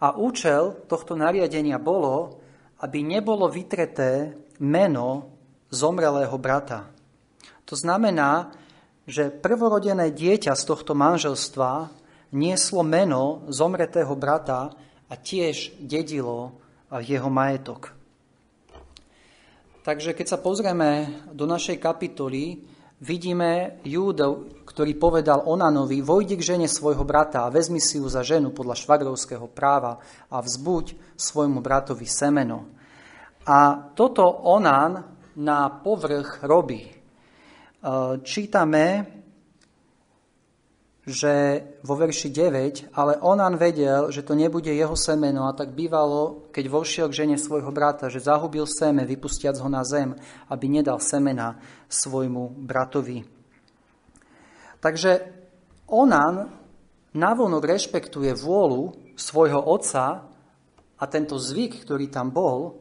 a 0.00 0.16
účel 0.16 0.80
tohto 0.88 1.12
nariadenia 1.12 1.76
bolo, 1.76 2.40
aby 2.80 3.04
nebolo 3.04 3.46
vytreté 3.52 4.32
meno 4.64 5.36
zomrelého 5.68 6.34
brata. 6.40 6.88
To 7.68 7.76
znamená, 7.76 8.50
že 9.04 9.30
prvorodené 9.30 10.10
dieťa 10.10 10.56
z 10.56 10.62
tohto 10.64 10.96
manželstva 10.96 11.92
nieslo 12.32 12.82
meno 12.82 13.44
zomretého 13.52 14.14
brata 14.16 14.72
a 15.10 15.14
tiež 15.14 15.76
dedilo 15.78 16.56
jeho 16.90 17.28
majetok. 17.30 17.94
Takže 19.80 20.12
keď 20.12 20.26
sa 20.28 20.38
pozrieme 20.38 21.24
do 21.32 21.48
našej 21.48 21.80
kapitoly, 21.80 22.62
vidíme 23.00 23.80
Júdov, 23.82 24.59
ktorý 24.70 24.94
povedal 24.94 25.42
Onanovi, 25.42 25.98
vojdi 25.98 26.38
k 26.38 26.54
žene 26.54 26.70
svojho 26.70 27.02
brata 27.02 27.42
a 27.42 27.50
vezmi 27.50 27.82
si 27.82 27.98
ju 27.98 28.06
za 28.06 28.22
ženu 28.22 28.54
podľa 28.54 28.78
švagrovského 28.78 29.50
práva 29.50 29.98
a 30.30 30.38
vzbuď 30.38 31.18
svojmu 31.18 31.58
bratovi 31.58 32.06
semeno. 32.06 32.70
A 33.50 33.90
toto 33.98 34.22
Onan 34.46 35.18
na 35.42 35.66
povrch 35.82 36.46
robí. 36.46 36.86
E, 36.86 36.94
čítame, 38.22 38.86
že 41.02 41.64
vo 41.82 41.98
verši 41.98 42.30
9, 42.30 42.94
ale 42.94 43.18
Onan 43.18 43.58
vedel, 43.58 44.14
že 44.14 44.22
to 44.22 44.38
nebude 44.38 44.70
jeho 44.70 44.94
semeno 44.94 45.50
a 45.50 45.56
tak 45.56 45.74
bývalo, 45.74 46.46
keď 46.54 46.64
vošiel 46.70 47.06
k 47.10 47.26
žene 47.26 47.36
svojho 47.40 47.74
brata, 47.74 48.06
že 48.06 48.22
zahubil 48.22 48.70
seme, 48.70 49.02
vypustiac 49.02 49.58
ho 49.58 49.66
na 49.66 49.82
zem, 49.82 50.14
aby 50.46 50.70
nedal 50.70 51.02
semena 51.02 51.58
svojmu 51.90 52.54
bratovi. 52.62 53.39
Takže 54.80 55.28
Onan 55.92 56.48
navonok 57.12 57.62
rešpektuje 57.68 58.32
vôľu 58.32 59.14
svojho 59.18 59.60
otca 59.60 60.24
a 60.96 61.04
tento 61.08 61.36
zvyk, 61.36 61.84
ktorý 61.84 62.08
tam 62.08 62.32
bol, 62.32 62.80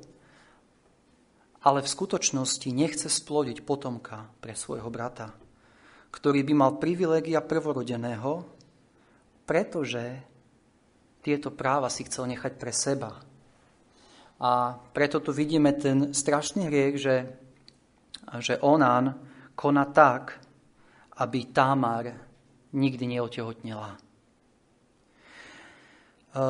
ale 1.59 1.83
v 1.83 1.91
skutočnosti 1.91 2.69
nechce 2.71 3.11
splodiť 3.11 3.67
potomka 3.67 4.31
pre 4.39 4.55
svojho 4.55 4.87
brata, 4.87 5.35
ktorý 6.11 6.47
by 6.47 6.53
mal 6.55 6.71
privilégia 6.79 7.43
prvorodeného, 7.43 8.47
pretože 9.43 10.23
tieto 11.19 11.51
práva 11.51 11.91
si 11.91 12.07
chcel 12.07 12.31
nechať 12.31 12.53
pre 12.55 12.71
seba. 12.71 13.19
A 14.39 14.79
preto 14.95 15.19
tu 15.19 15.35
vidíme 15.35 15.75
ten 15.75 16.15
strašný 16.15 16.71
hriek, 16.71 16.95
že, 16.95 17.15
že 18.39 18.55
Onán 18.63 19.19
koná 19.59 19.83
tak, 19.91 20.39
aby 21.19 21.51
Támar 21.51 22.15
nikdy 22.71 23.19
neotehotnela. 23.19 23.99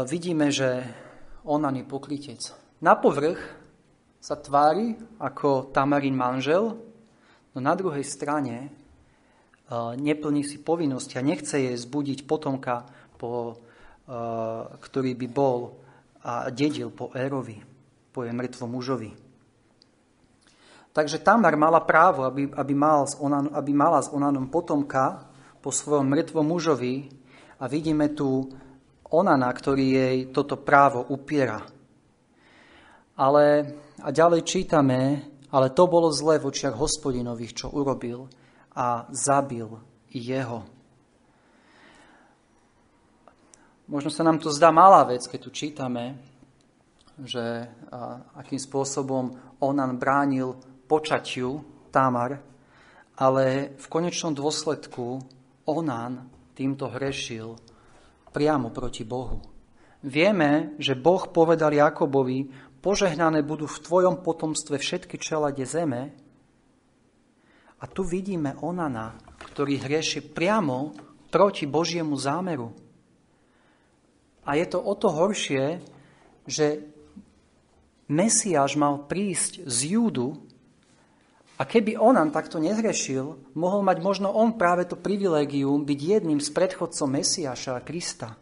Vidíme, 0.06 0.54
že 0.54 0.86
Onán 1.48 1.80
je 1.80 1.88
pokrytec. 1.88 2.42
Na 2.84 3.00
povrch 3.00 3.40
sa 4.20 4.36
tvári 4.36 5.00
ako 5.18 5.72
Tamarin 5.72 6.16
manžel, 6.16 6.76
no 7.56 7.60
na 7.64 7.72
druhej 7.72 8.04
strane 8.04 8.68
e, 8.68 8.70
neplní 9.96 10.44
si 10.44 10.60
povinnosť 10.60 11.10
a 11.16 11.22
nechce 11.24 11.56
jej 11.56 11.76
zbudiť 11.80 12.28
potomka, 12.28 12.84
po, 13.16 13.56
e, 14.04 14.14
ktorý 14.76 15.16
by 15.16 15.28
bol 15.32 15.80
a 16.20 16.52
dedil 16.52 16.92
po 16.92 17.16
Érovi, 17.16 17.64
po 18.12 18.28
jej 18.28 18.36
mŕtvom 18.36 18.68
mužovi. 18.76 19.29
Takže 20.90 21.22
Tamar 21.22 21.54
mala 21.54 21.86
právo, 21.86 22.26
aby, 22.26 22.50
aby, 22.50 22.74
mal 22.74 23.06
Onan, 23.22 23.54
aby 23.54 23.72
mala 23.74 24.02
s 24.02 24.10
Onanom 24.10 24.50
potomka 24.50 25.30
po 25.62 25.70
svojom 25.70 26.10
mŕtvom 26.10 26.46
mužovi 26.50 27.10
a 27.62 27.70
vidíme 27.70 28.10
tu 28.18 28.50
Onana, 29.10 29.50
ktorý 29.54 29.86
jej 29.86 30.18
toto 30.34 30.58
právo 30.58 31.06
upiera. 31.14 31.62
Ale 33.20 33.44
a 34.00 34.10
ďalej 34.10 34.48
čítame, 34.48 35.00
ale 35.52 35.74
to 35.76 35.90
bolo 35.90 36.14
zlé 36.14 36.40
v 36.40 36.50
očiach 36.50 36.78
hospodinových, 36.78 37.66
čo 37.66 37.68
urobil 37.74 38.32
a 38.74 39.10
zabil 39.12 39.68
jeho. 40.10 40.64
Možno 43.90 44.14
sa 44.14 44.22
nám 44.22 44.38
to 44.38 44.54
zdá 44.54 44.70
malá 44.70 45.02
vec, 45.04 45.26
keď 45.26 45.40
tu 45.42 45.50
čítame, 45.50 46.14
že 47.20 47.66
a, 47.90 48.22
akým 48.38 48.62
spôsobom 48.62 49.58
Onan 49.60 49.98
bránil 49.98 50.56
počatiu 50.90 51.62
Tamar, 51.94 52.42
ale 53.14 53.78
v 53.78 53.86
konečnom 53.86 54.34
dôsledku 54.34 55.22
Onan 55.70 56.26
týmto 56.58 56.90
hrešil 56.90 57.54
priamo 58.34 58.74
proti 58.74 59.06
Bohu. 59.06 59.38
Vieme, 60.02 60.74
že 60.82 60.98
Boh 60.98 61.30
povedal 61.30 61.78
Jakobovi, 61.78 62.50
požehnané 62.82 63.46
budú 63.46 63.70
v 63.70 63.84
tvojom 63.86 64.26
potomstve 64.26 64.82
všetky 64.82 65.22
čelade 65.22 65.62
zeme. 65.70 66.16
A 67.80 67.86
tu 67.88 68.02
vidíme 68.02 68.58
Onana, 68.66 69.14
ktorý 69.52 69.80
hrieši 69.84 70.26
priamo 70.26 70.96
proti 71.30 71.70
Božiemu 71.70 72.18
zámeru. 72.18 72.74
A 74.48 74.58
je 74.58 74.66
to 74.66 74.82
o 74.82 74.94
to 74.98 75.14
horšie, 75.14 75.78
že 76.50 76.82
Mesiáš 78.10 78.74
mal 78.74 79.06
prísť 79.06 79.70
z 79.70 79.94
Júdu 79.94 80.49
a 81.60 81.68
keby 81.68 82.00
Onan 82.00 82.32
takto 82.32 82.56
nezrešil, 82.56 83.52
mohol 83.60 83.82
mať 83.84 84.00
možno 84.00 84.32
on 84.32 84.56
práve 84.56 84.88
to 84.88 84.96
privilegium 84.96 85.84
byť 85.84 86.00
jedným 86.00 86.40
z 86.40 86.50
predchodcov 86.56 87.04
Mesiáša 87.12 87.76
a 87.76 87.84
Krista. 87.84 88.40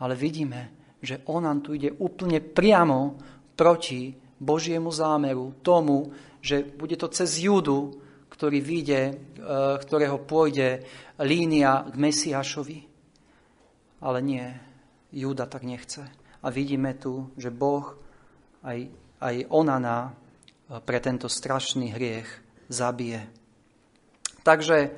Ale 0.00 0.16
vidíme, 0.16 0.72
že 1.04 1.20
Onan 1.28 1.60
tu 1.60 1.76
ide 1.76 1.92
úplne 1.92 2.40
priamo 2.40 3.20
proti 3.52 4.16
Božiemu 4.40 4.88
zámeru, 4.88 5.60
tomu, 5.60 6.08
že 6.40 6.64
bude 6.64 6.96
to 6.96 7.12
cez 7.12 7.44
Júdu, 7.44 8.00
ktorý 8.32 8.64
vyjde, 8.64 9.00
e, 9.04 9.14
ktorého 9.84 10.24
pôjde 10.24 10.88
línia 11.20 11.84
k 11.84 11.94
Mesiášovi. 12.00 12.78
Ale 14.00 14.24
nie, 14.24 14.48
Júda 15.12 15.44
tak 15.44 15.68
nechce. 15.68 16.08
A 16.40 16.48
vidíme 16.48 16.96
tu, 16.96 17.28
že 17.36 17.52
Boh 17.52 17.92
aj, 18.64 18.88
aj 19.20 19.34
Onana 19.52 20.16
pre 20.70 21.02
tento 21.02 21.26
strašný 21.26 21.90
hriech 21.98 22.30
zabije. 22.70 23.26
Takže 24.46 24.94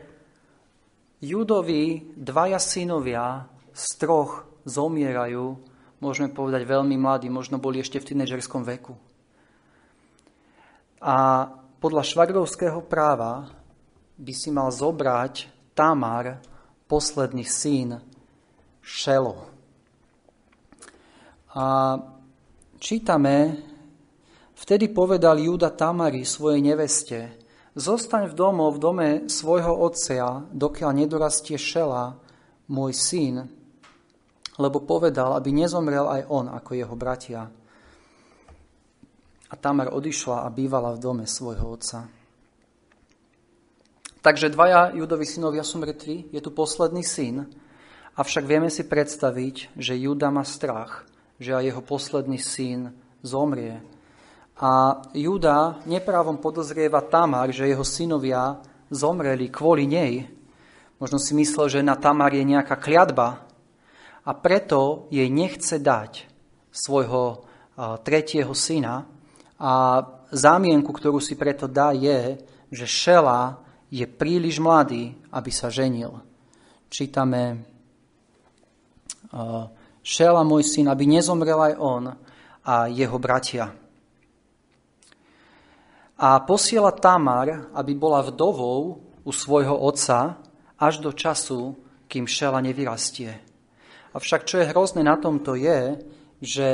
Judovi 1.24 2.12
dvaja 2.12 2.60
synovia 2.60 3.48
z 3.72 3.84
troch 3.96 4.44
zomierajú, 4.68 5.56
môžeme 6.04 6.28
povedať 6.28 6.68
veľmi 6.68 7.00
mladí, 7.00 7.32
možno 7.32 7.56
boli 7.56 7.80
ešte 7.80 7.96
v 7.96 8.12
tínedžerskom 8.12 8.62
veku. 8.68 8.92
A 11.02 11.48
podľa 11.80 12.04
švagrovského 12.06 12.84
práva 12.84 13.50
by 14.20 14.32
si 14.36 14.54
mal 14.54 14.70
zobrať 14.70 15.48
Tamar, 15.72 16.38
posledný 16.86 17.48
syn 17.48 17.96
Šelo. 18.84 19.48
A 21.56 21.96
čítame, 22.76 23.64
vtedy 24.62 24.94
povedal 24.94 25.42
Júda 25.42 25.74
Tamari 25.74 26.22
svojej 26.22 26.62
neveste, 26.62 27.34
zostaň 27.74 28.30
v 28.30 28.34
domu, 28.38 28.70
v 28.70 28.78
dome 28.78 29.08
svojho 29.26 29.74
otca, 29.74 30.46
dokiaľ 30.54 30.90
nedorastie 30.94 31.58
Šela, 31.58 32.14
môj 32.70 32.92
syn, 32.94 33.36
lebo 34.60 34.84
povedal, 34.84 35.34
aby 35.34 35.50
nezomrel 35.50 36.06
aj 36.06 36.22
on 36.30 36.46
ako 36.52 36.70
jeho 36.78 36.94
bratia. 36.94 37.50
A 39.52 39.54
Tamar 39.60 39.92
odišla 39.92 40.46
a 40.46 40.48
bývala 40.48 40.96
v 40.96 41.02
dome 41.02 41.24
svojho 41.28 41.66
otca. 41.76 42.08
Takže 44.22 44.54
dvaja 44.54 44.94
Judovi 44.94 45.26
synovia 45.26 45.66
sú 45.66 45.82
mŕtvi, 45.82 46.30
je 46.30 46.40
tu 46.40 46.54
posledný 46.54 47.02
syn, 47.02 47.50
avšak 48.14 48.46
vieme 48.46 48.70
si 48.70 48.86
predstaviť, 48.86 49.74
že 49.74 49.98
Juda 49.98 50.30
má 50.30 50.46
strach, 50.46 51.04
že 51.42 51.58
aj 51.58 51.74
jeho 51.74 51.82
posledný 51.82 52.38
syn 52.38 52.94
zomrie. 53.26 53.82
A 54.60 55.00
Juda 55.16 55.80
neprávom 55.86 56.36
podozrieva 56.36 57.00
Tamar, 57.00 57.48
že 57.54 57.70
jeho 57.70 57.86
synovia 57.86 58.60
zomreli 58.92 59.48
kvôli 59.48 59.88
nej. 59.88 60.28
Možno 61.00 61.16
si 61.16 61.32
myslel, 61.32 61.68
že 61.68 61.80
na 61.80 61.96
Tamar 61.96 62.34
je 62.34 62.44
nejaká 62.44 62.76
kliatba, 62.76 63.48
a 64.22 64.38
preto 64.38 65.10
jej 65.10 65.26
nechce 65.26 65.82
dať 65.82 66.30
svojho 66.70 67.42
tretieho 68.06 68.54
syna 68.54 69.02
a 69.58 69.98
zámienku, 70.30 70.94
ktorú 70.94 71.18
si 71.18 71.34
preto 71.34 71.66
dá, 71.66 71.90
je, 71.90 72.38
že 72.70 72.86
Šela 72.86 73.58
je 73.90 74.06
príliš 74.06 74.62
mladý, 74.62 75.18
aby 75.34 75.50
sa 75.50 75.74
ženil. 75.74 76.22
Čítame 76.86 77.66
Šela, 80.06 80.46
môj 80.46 80.70
syn, 80.70 80.86
aby 80.86 81.02
nezomrel 81.02 81.58
aj 81.58 81.74
on 81.82 82.14
a 82.62 82.86
jeho 82.94 83.18
bratia. 83.18 83.74
A 86.22 86.38
posiela 86.38 86.94
Tamar, 86.94 87.74
aby 87.74 87.98
bola 87.98 88.22
vdovou 88.22 89.02
u 89.26 89.30
svojho 89.34 89.74
otca 89.74 90.38
až 90.78 91.02
do 91.02 91.10
času, 91.10 91.74
kým 92.06 92.30
Šela 92.30 92.62
nevyrastie. 92.62 93.42
Avšak 94.14 94.46
čo 94.46 94.62
je 94.62 94.70
hrozné 94.70 95.02
na 95.02 95.18
tomto 95.18 95.58
je, 95.58 95.98
že 96.38 96.68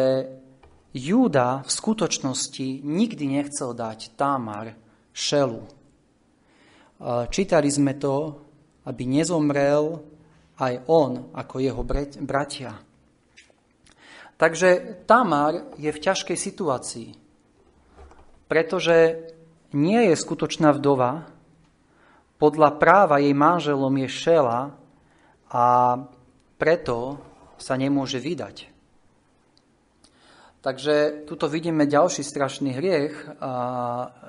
Júda 0.93 1.65
v 1.65 1.71
skutočnosti 1.73 2.85
nikdy 2.85 3.25
nechcel 3.41 3.73
dať 3.73 4.21
Támar 4.21 4.77
Šelu. 5.17 5.65
Čítali 7.33 7.73
sme 7.73 7.97
to, 7.97 8.37
aby 8.85 9.03
nezomrel 9.09 9.97
aj 10.61 10.75
on 10.93 11.33
ako 11.33 11.57
jeho 11.57 11.83
bratia. 12.21 12.77
Takže 14.37 15.01
Tamar 15.09 15.73
je 15.81 15.89
v 15.89 16.03
ťažkej 16.05 16.37
situácii, 16.37 17.09
pretože 18.45 18.97
nie 19.73 20.01
je 20.13 20.15
skutočná 20.17 20.73
vdova, 20.73 21.29
podľa 22.39 22.71
práva 22.79 23.19
jej 23.19 23.35
manželom 23.35 23.91
je 24.07 24.09
Šela 24.09 24.73
a 25.51 25.65
preto 26.55 27.19
sa 27.59 27.75
nemôže 27.75 28.23
vydať. 28.23 28.71
Takže 30.59 31.27
tuto 31.27 31.47
vidíme 31.47 31.87
ďalší 31.87 32.23
strašný 32.23 32.75
hriech 32.75 33.15
a, 33.39 33.53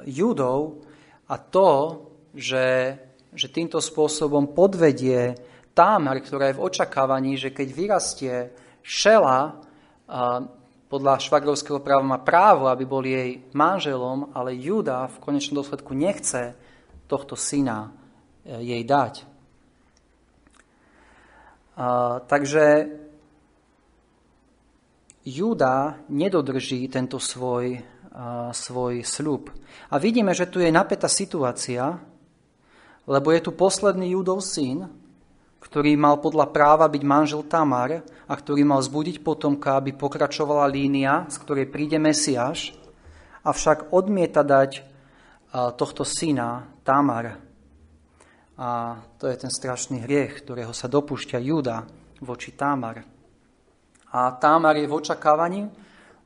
Judov 0.05 0.85
a 1.29 1.35
to, 1.37 1.69
že, 2.33 2.97
že 3.33 3.47
týmto 3.49 3.81
spôsobom 3.81 4.53
podvedie 4.53 5.37
Támer, 5.73 6.21
ktorá 6.21 6.49
je 6.49 6.57
v 6.57 6.65
očakávaní, 6.65 7.33
že 7.37 7.53
keď 7.53 7.67
vyrastie 7.73 8.35
Šela, 8.81 9.41
a, 9.41 10.41
podľa 10.89 11.21
švagrovského 11.21 11.79
práva 11.85 12.01
má 12.01 12.17
právo, 12.17 12.65
aby 12.65 12.83
bol 12.83 13.05
jej 13.05 13.45
manželom, 13.53 14.33
ale 14.33 14.57
Juda 14.57 15.05
v 15.05 15.21
konečnom 15.21 15.61
dôsledku 15.61 15.93
nechce 15.93 16.57
tohto 17.05 17.37
syna 17.37 17.93
e, 18.43 18.59
jej 18.65 18.83
dať. 18.83 19.29
Takže 22.27 22.65
Júda 25.23 26.03
nedodrží 26.09 26.91
tento 26.91 27.21
svoj, 27.21 27.79
uh, 27.79 28.49
svoj 28.51 29.05
sľub. 29.05 29.47
A 29.93 29.95
vidíme, 29.95 30.35
že 30.35 30.49
tu 30.49 30.59
je 30.59 30.71
napätá 30.73 31.07
situácia, 31.07 32.01
lebo 33.07 33.31
je 33.31 33.41
tu 33.43 33.51
posledný 33.55 34.17
Júdov 34.17 34.43
syn, 34.43 34.89
ktorý 35.59 35.99
mal 35.99 36.23
podľa 36.23 36.49
práva 36.55 36.87
byť 36.87 37.03
manžel 37.03 37.43
Tamar 37.45 38.01
a 38.03 38.33
ktorý 38.33 38.63
mal 38.63 38.79
zbudiť 38.79 39.19
potomka, 39.19 39.75
aby 39.75 39.91
pokračovala 39.91 40.65
línia, 40.71 41.27
z 41.27 41.35
ktorej 41.43 41.67
príde 41.67 41.99
Mesiáš, 41.99 42.73
avšak 43.43 43.91
odmieta 43.91 44.41
dať 44.43 44.83
tohto 45.75 46.07
syna 46.07 46.69
Tamar. 46.83 47.37
A 48.59 48.99
to 49.15 49.27
je 49.27 49.35
ten 49.39 49.51
strašný 49.51 50.03
hriech, 50.03 50.43
ktorého 50.43 50.75
sa 50.75 50.91
dopúšťa 50.91 51.39
Júda 51.39 51.87
voči 52.19 52.51
Tamar. 52.51 53.03
A 54.11 54.35
Támar 54.35 54.75
je 54.75 54.89
v 54.89 54.97
očakávaní. 54.99 55.69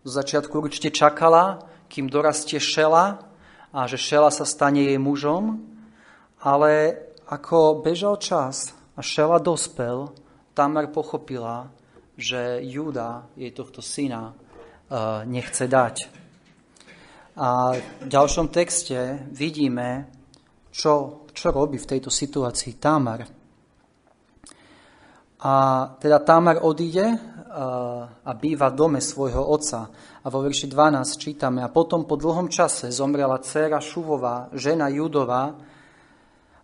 Z 0.04 0.10
začiatku 0.18 0.56
určite 0.58 0.90
čakala, 0.90 1.62
kým 1.92 2.10
dorastie 2.10 2.58
Šela 2.58 3.22
a 3.70 3.80
že 3.86 4.02
Šela 4.02 4.34
sa 4.34 4.48
stane 4.48 4.82
jej 4.88 4.98
mužom. 4.98 5.62
Ale 6.42 7.00
ako 7.30 7.86
bežal 7.86 8.18
čas 8.20 8.74
a 8.94 9.02
Šela 9.02 9.42
dospel, 9.42 10.10
Tamar 10.54 10.94
pochopila, 10.94 11.70
že 12.14 12.62
Júda 12.62 13.26
jej 13.34 13.50
tohto 13.50 13.82
syna 13.82 14.30
e, 14.30 14.34
nechce 15.26 15.66
dať. 15.66 15.96
A 17.34 17.74
v 17.74 18.06
ďalšom 18.06 18.54
texte 18.54 19.26
vidíme, 19.34 20.06
čo, 20.70 21.26
čo 21.34 21.50
robí 21.50 21.82
v 21.82 21.90
tejto 21.90 22.14
situácii 22.14 22.78
Tamar. 22.78 23.26
A 25.42 25.54
teda 25.98 26.22
Tamar 26.22 26.62
odíde 26.62 27.34
a 28.26 28.32
býva 28.34 28.74
v 28.74 28.78
dome 28.78 29.00
svojho 29.02 29.46
otca. 29.46 29.90
A 30.24 30.28
vo 30.30 30.42
verši 30.42 30.66
12 30.66 31.22
čítame, 31.22 31.62
a 31.62 31.70
potom 31.70 32.10
po 32.10 32.18
dlhom 32.18 32.50
čase 32.50 32.90
zomrela 32.90 33.38
dcéra 33.38 33.78
Šuvová, 33.78 34.50
žena 34.58 34.90
Judová, 34.90 35.54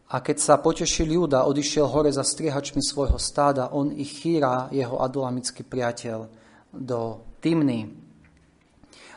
a 0.09 0.25
keď 0.25 0.37
sa 0.41 0.57
potešil 0.57 1.05
Júda, 1.05 1.45
odišiel 1.45 1.85
hore 1.85 2.09
za 2.09 2.25
striehačmi 2.25 2.81
svojho 2.81 3.21
stáda, 3.21 3.69
on 3.77 3.93
i 3.93 4.01
Chýra, 4.01 4.73
jeho 4.73 4.97
adolamický 4.97 5.61
priateľ, 5.61 6.25
do 6.73 7.21
Timny. 7.37 7.85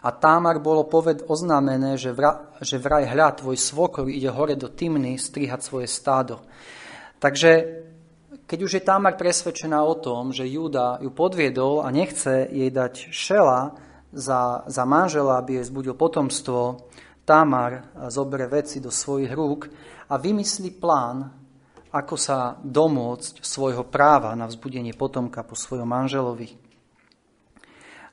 A 0.05 0.09
Támar 0.13 0.61
bolo 0.61 0.85
poved 0.85 1.25
oznámené, 1.33 1.97
že, 1.97 2.13
vra, 2.13 2.53
že 2.61 2.77
vraj 2.77 3.09
hľa 3.09 3.41
tvoj 3.41 3.57
svokor 3.57 4.05
ide 4.11 4.29
hore 4.29 4.53
do 4.53 4.69
Timny 4.69 5.17
strihať 5.17 5.61
svoje 5.65 5.89
stádo. 5.89 6.45
Takže 7.17 7.51
keď 8.45 8.59
už 8.61 8.73
je 8.77 8.83
Tamar 8.85 9.17
presvedčená 9.17 9.81
o 9.81 9.97
tom, 9.97 10.29
že 10.29 10.45
Júda 10.45 11.01
ju 11.01 11.09
podviedol 11.09 11.81
a 11.81 11.89
nechce 11.89 12.53
jej 12.53 12.69
dať 12.69 13.09
šela 13.09 13.73
za, 14.13 14.67
za 14.69 14.85
manžela, 14.85 15.41
aby 15.41 15.57
jej 15.57 15.73
zbudil 15.73 15.97
potomstvo, 15.97 16.85
Tamar 17.23 17.87
zoberie 18.11 18.51
veci 18.51 18.83
do 18.83 18.91
svojich 18.91 19.31
rúk 19.31 19.71
a 20.13 20.21
vymyslí 20.21 20.77
plán, 20.77 21.33
ako 21.89 22.17
sa 22.21 22.61
domôcť 22.61 23.41
svojho 23.41 23.89
práva 23.89 24.37
na 24.37 24.45
vzbudenie 24.45 24.93
potomka 24.93 25.41
po 25.41 25.57
svojom 25.57 25.89
manželovi. 25.89 26.53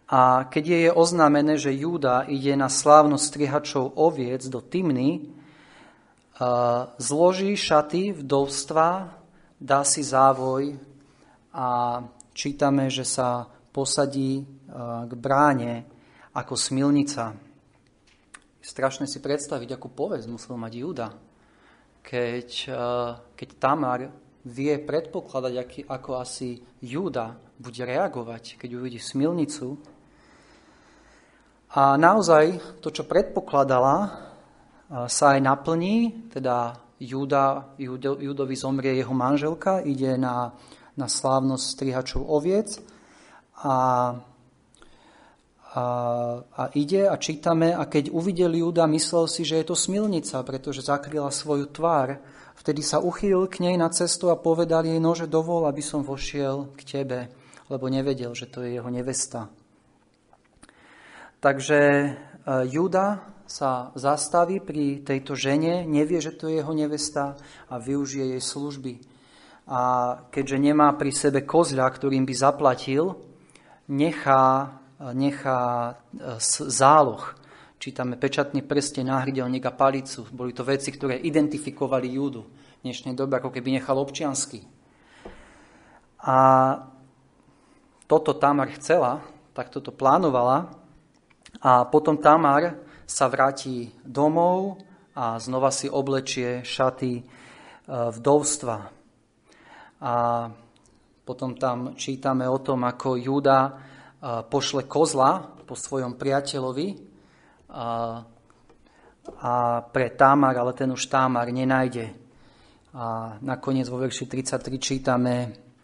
A 0.08 0.48
keď 0.48 0.64
je 0.64 0.96
oznámené, 0.96 1.60
že 1.60 1.76
Júda 1.76 2.24
ide 2.32 2.56
na 2.56 2.72
slávnosť 2.72 3.24
strihačov 3.24 4.00
oviec 4.00 4.48
do 4.48 4.64
Timny, 4.64 5.28
zloží 6.98 7.60
šaty 7.60 8.16
vdovstva, 8.16 9.20
dá 9.60 9.84
si 9.84 10.00
závoj 10.00 10.80
a 11.52 12.00
čítame, 12.32 12.88
že 12.88 13.04
sa 13.04 13.44
posadí 13.76 14.48
k 15.06 15.12
bráne 15.20 15.84
ako 16.32 16.56
smilnica. 16.56 17.36
Strašné 18.64 19.06
si 19.06 19.20
predstaviť, 19.20 19.76
akú 19.76 19.92
povesť 19.92 20.26
musel 20.32 20.56
mať 20.56 20.74
Júda, 20.80 21.08
keď, 22.02 22.50
keď 23.36 23.50
Tamar 23.60 24.10
vie 24.46 24.74
predpokladať, 24.80 25.54
aký, 25.60 25.82
ako 25.86 26.20
asi 26.20 26.58
Júda 26.82 27.36
bude 27.60 27.84
reagovať, 27.84 28.56
keď 28.56 28.70
uvidí 28.80 28.98
smilnicu. 28.98 29.76
A 31.76 32.00
naozaj 32.00 32.80
to, 32.82 32.90
čo 32.90 33.06
predpokladala, 33.06 34.30
sa 34.90 35.38
aj 35.38 35.40
naplní, 35.44 36.30
teda 36.34 36.82
Júda, 36.98 37.78
Júdo, 37.78 38.18
Júdovi 38.18 38.56
zomrie 38.58 38.98
jeho 38.98 39.14
manželka, 39.14 39.86
ide 39.86 40.18
na, 40.18 40.52
na 40.98 41.08
slávnosť 41.08 41.64
strihačov 41.64 42.26
oviec. 42.26 42.82
A, 43.62 44.18
a, 45.70 45.86
a 46.42 46.64
ide 46.74 47.06
a 47.06 47.14
čítame 47.22 47.78
a 47.78 47.86
keď 47.86 48.10
uvidel 48.10 48.58
Júda, 48.58 48.90
myslel 48.90 49.30
si, 49.30 49.46
že 49.46 49.62
je 49.62 49.70
to 49.70 49.78
smilnica, 49.78 50.42
pretože 50.42 50.82
zakryla 50.82 51.30
svoju 51.30 51.70
tvár. 51.70 52.18
Vtedy 52.58 52.82
sa 52.82 52.98
uchýlil 52.98 53.46
k 53.46 53.62
nej 53.62 53.78
na 53.78 53.94
cestu 53.94 54.34
a 54.34 54.42
povedal 54.42 54.90
jej, 54.90 54.98
nože 54.98 55.30
dovol, 55.30 55.70
aby 55.70 55.86
som 55.86 56.02
vošiel 56.02 56.74
k 56.74 56.82
tebe, 56.82 57.30
lebo 57.70 57.86
nevedel, 57.86 58.34
že 58.34 58.50
to 58.50 58.66
je 58.66 58.82
jeho 58.82 58.90
nevesta. 58.90 59.46
Takže 61.38 61.80
e, 61.80 62.10
Juda 62.66 63.30
sa 63.46 63.94
zastaví 63.94 64.66
pri 64.66 65.06
tejto 65.06 65.38
žene, 65.38 65.86
nevie, 65.86 66.18
že 66.18 66.34
to 66.34 66.50
je 66.50 66.66
jeho 66.66 66.74
nevesta 66.74 67.38
a 67.70 67.78
využije 67.78 68.36
jej 68.36 68.44
služby. 68.44 68.94
A 69.70 69.82
keďže 70.34 70.58
nemá 70.58 70.98
pri 70.98 71.14
sebe 71.14 71.46
kozľa, 71.46 71.86
ktorým 71.94 72.26
by 72.26 72.34
zaplatil, 72.34 73.22
nechá, 73.86 74.79
nechá 75.00 75.96
e, 75.96 76.36
záloh. 76.68 77.24
Čítame 77.80 78.20
pečatný 78.20 78.60
prste, 78.68 79.00
náhrydelník 79.00 79.64
a 79.64 79.72
palicu. 79.72 80.28
Boli 80.36 80.52
to 80.52 80.68
veci, 80.68 80.92
ktoré 80.92 81.16
identifikovali 81.16 82.20
Júdu. 82.20 82.44
V 82.44 82.82
dnešnej 82.84 83.16
dobe 83.16 83.40
ako 83.40 83.56
keby 83.56 83.80
nechal 83.80 83.96
občiansky. 83.96 84.68
A 86.20 86.36
toto 88.04 88.36
Tamar 88.36 88.68
chcela, 88.76 89.24
tak 89.56 89.72
toto 89.72 89.96
plánovala, 89.96 90.76
a 91.64 91.88
potom 91.88 92.20
Tamar 92.20 92.78
sa 93.10 93.26
vráti 93.26 93.90
domov 94.06 94.78
a 95.16 95.40
znova 95.42 95.74
si 95.74 95.88
oblečie 95.88 96.62
šaty 96.62 97.14
e, 97.20 97.24
vdovstva. 97.88 98.78
A 100.00 100.14
potom 101.24 101.56
tam 101.56 101.96
čítame 101.96 102.48
o 102.48 102.60
tom, 102.60 102.84
ako 102.84 103.16
Júda 103.16 103.88
pošle 104.24 104.84
kozla 104.84 105.56
po 105.64 105.80
svojom 105.80 106.20
priateľovi 106.20 106.88
a, 107.72 108.20
pre 109.80 110.08
Tamar, 110.18 110.56
ale 110.60 110.76
ten 110.76 110.92
už 110.92 111.08
Tamar 111.08 111.48
nenájde. 111.48 112.12
A 112.98 113.38
nakoniec 113.40 113.88
vo 113.88 114.02
verši 114.02 114.26
33 114.28 114.80
čítame, 114.82 115.36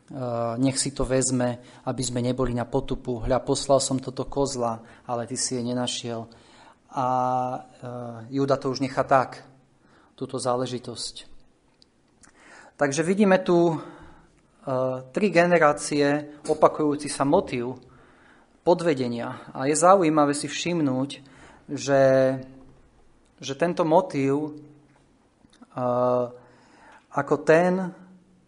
Eh, 0.06 0.54
nech 0.62 0.78
si 0.78 0.93
to 0.93 1.02
vezme, 1.02 1.82
aby 1.89 2.04
sme 2.06 2.21
neboli 2.21 2.54
na 2.54 2.69
potupu. 2.69 3.26
Hľa, 3.26 3.41
poslal 3.41 3.82
som 3.82 3.98
toto 3.98 4.30
kozla, 4.30 4.78
ale 5.10 5.26
ty 5.26 5.34
si 5.34 5.58
je 5.58 5.65
nenašiel. 5.65 6.30
A 6.93 7.08
eh, 7.58 8.38
Júda 8.38 8.62
to 8.62 8.69
už 8.69 8.86
nechá 8.86 9.02
tak, 9.02 9.41
túto 10.13 10.38
záležitosť. 10.38 11.26
Takže 12.78 13.02
vidíme 13.02 13.41
tu 13.41 13.74
eh, 13.74 13.78
tri 15.10 15.34
generácie 15.34 16.38
opakujúci 16.45 17.10
sa 17.10 17.26
motív 17.26 17.74
podvedenia. 18.65 19.45
A 19.54 19.69
je 19.69 19.78
zaujímavé 19.78 20.34
si 20.34 20.49
všimnúť, 20.49 21.21
že, 21.69 22.04
že 23.38 23.54
tento 23.54 23.86
motív 23.86 24.58
ako 27.13 27.36
ten, 27.45 27.93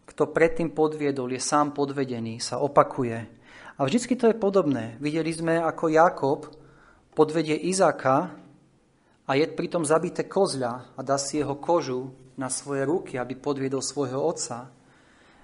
kto 0.10 0.34
predtým 0.34 0.74
podviedol, 0.74 1.38
je 1.38 1.42
sám 1.44 1.78
podvedený, 1.78 2.42
sa 2.42 2.58
opakuje. 2.58 3.18
A 3.78 3.86
vždycky 3.86 4.18
to 4.18 4.34
je 4.34 4.42
podobné. 4.42 4.98
Videli 4.98 5.30
sme, 5.30 5.62
ako 5.62 5.94
Jakob 5.94 6.50
podvedie 7.14 7.54
Izáka 7.54 8.34
a 9.28 9.32
je 9.38 9.46
pritom 9.46 9.86
zabité 9.86 10.26
kozľa 10.26 10.98
a 10.98 11.00
dá 11.06 11.22
si 11.22 11.38
jeho 11.38 11.54
kožu 11.62 12.10
na 12.40 12.50
svoje 12.50 12.90
ruky, 12.90 13.22
aby 13.22 13.38
podviedol 13.38 13.86
svojho 13.86 14.18
otca. 14.18 14.74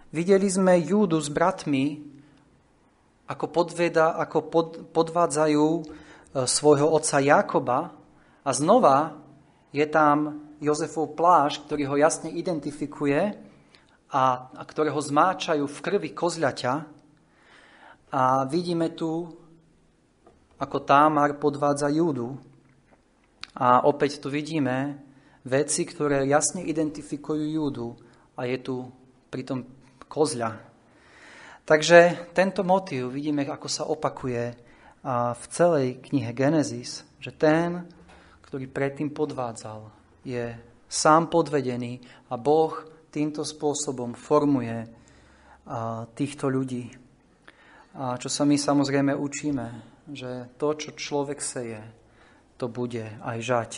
Videli 0.10 0.50
sme 0.50 0.82
Júdu 0.82 1.22
s 1.22 1.30
bratmi, 1.30 2.13
ako, 3.28 3.46
podveda, 3.48 4.20
ako 4.20 4.38
pod, 4.52 4.70
podvádzajú 4.92 5.68
e, 5.80 5.82
svojho 6.44 6.92
otca 6.92 7.18
Jakoba 7.24 7.80
a 8.44 8.50
znova 8.52 9.16
je 9.72 9.86
tam 9.88 10.44
Jozefov 10.60 11.16
pláž, 11.16 11.60
ktorý 11.64 11.84
ho 11.92 11.96
jasne 12.00 12.32
identifikuje 12.32 13.36
a, 14.14 14.24
a 14.54 14.64
ktoré 14.64 14.94
ho 14.94 15.02
zmáčajú 15.02 15.66
v 15.68 15.80
krvi 15.84 16.10
kozľaťa. 16.16 16.74
A 18.14 18.46
vidíme 18.46 18.94
tu, 18.94 19.28
ako 20.62 20.78
Támar 20.86 21.36
podvádza 21.42 21.90
Júdu. 21.92 22.38
A 23.58 23.86
opäť 23.86 24.22
tu 24.22 24.30
vidíme 24.30 25.02
veci, 25.44 25.84
ktoré 25.84 26.24
jasne 26.26 26.64
identifikujú 26.64 27.44
Júdu 27.44 27.98
a 28.38 28.48
je 28.48 28.58
tu 28.62 28.76
pritom 29.28 29.66
kozľa. 30.08 30.73
Takže 31.64 32.28
tento 32.36 32.60
motív 32.68 33.16
vidíme, 33.16 33.48
ako 33.48 33.68
sa 33.72 33.88
opakuje 33.88 34.52
v 35.32 35.46
celej 35.48 36.04
knihe 36.04 36.36
Genesis, 36.36 37.08
že 37.24 37.32
ten, 37.32 37.88
ktorý 38.44 38.68
predtým 38.68 39.16
podvádzal, 39.16 39.88
je 40.28 40.60
sám 40.92 41.32
podvedený 41.32 42.04
a 42.28 42.36
Boh 42.36 42.76
týmto 43.08 43.48
spôsobom 43.48 44.12
formuje 44.12 44.84
týchto 46.20 46.52
ľudí. 46.52 46.92
A 47.96 48.20
čo 48.20 48.28
sa 48.28 48.44
my 48.44 48.60
samozrejme 48.60 49.16
učíme, 49.16 49.66
že 50.12 50.52
to, 50.60 50.76
čo 50.76 51.00
človek 51.00 51.40
seje, 51.40 51.80
to 52.60 52.68
bude 52.68 53.08
aj 53.24 53.38
žať. 53.40 53.72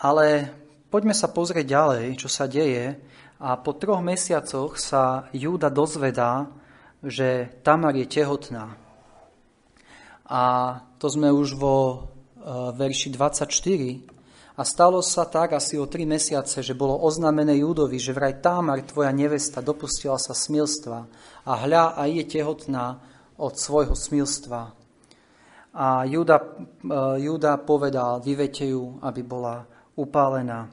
Ale 0.00 0.48
poďme 0.88 1.12
sa 1.12 1.28
pozrieť 1.28 1.66
ďalej, 1.68 2.04
čo 2.16 2.32
sa 2.32 2.48
deje. 2.48 2.96
A 3.36 3.60
po 3.60 3.76
troch 3.76 4.00
mesiacoch 4.00 4.80
sa 4.80 5.28
Júda 5.36 5.68
dozvedá, 5.68 6.48
že 7.04 7.52
Tamar 7.60 7.92
je 7.92 8.08
tehotná. 8.08 8.72
A 10.26 10.42
to 10.96 11.06
sme 11.12 11.28
už 11.28 11.54
vo 11.54 11.76
e, 11.86 11.96
verši 12.74 13.12
24 13.12 14.56
a 14.56 14.62
stalo 14.64 15.04
sa 15.04 15.28
tak 15.28 15.52
asi 15.52 15.76
o 15.76 15.84
tri 15.84 16.08
mesiace, 16.08 16.64
že 16.64 16.74
bolo 16.74 16.96
oznámené 16.96 17.60
Júdovi, 17.60 18.00
že 18.00 18.16
vraj 18.16 18.40
Támar, 18.40 18.80
tvoja 18.82 19.12
nevesta, 19.12 19.60
dopustila 19.60 20.16
sa 20.16 20.32
smilstva 20.32 20.98
a 21.44 21.52
hľa 21.60 21.94
a 21.94 22.02
je 22.08 22.24
tehotná 22.24 22.98
od 23.36 23.52
svojho 23.54 23.92
smilstva. 23.92 24.72
A 25.76 26.08
Júda, 26.08 26.40
e, 26.40 26.48
Júda 27.20 27.60
povedal, 27.60 28.24
vyvete 28.24 28.72
ju, 28.72 28.96
aby 29.04 29.20
bola 29.20 29.68
upálená. 29.92 30.72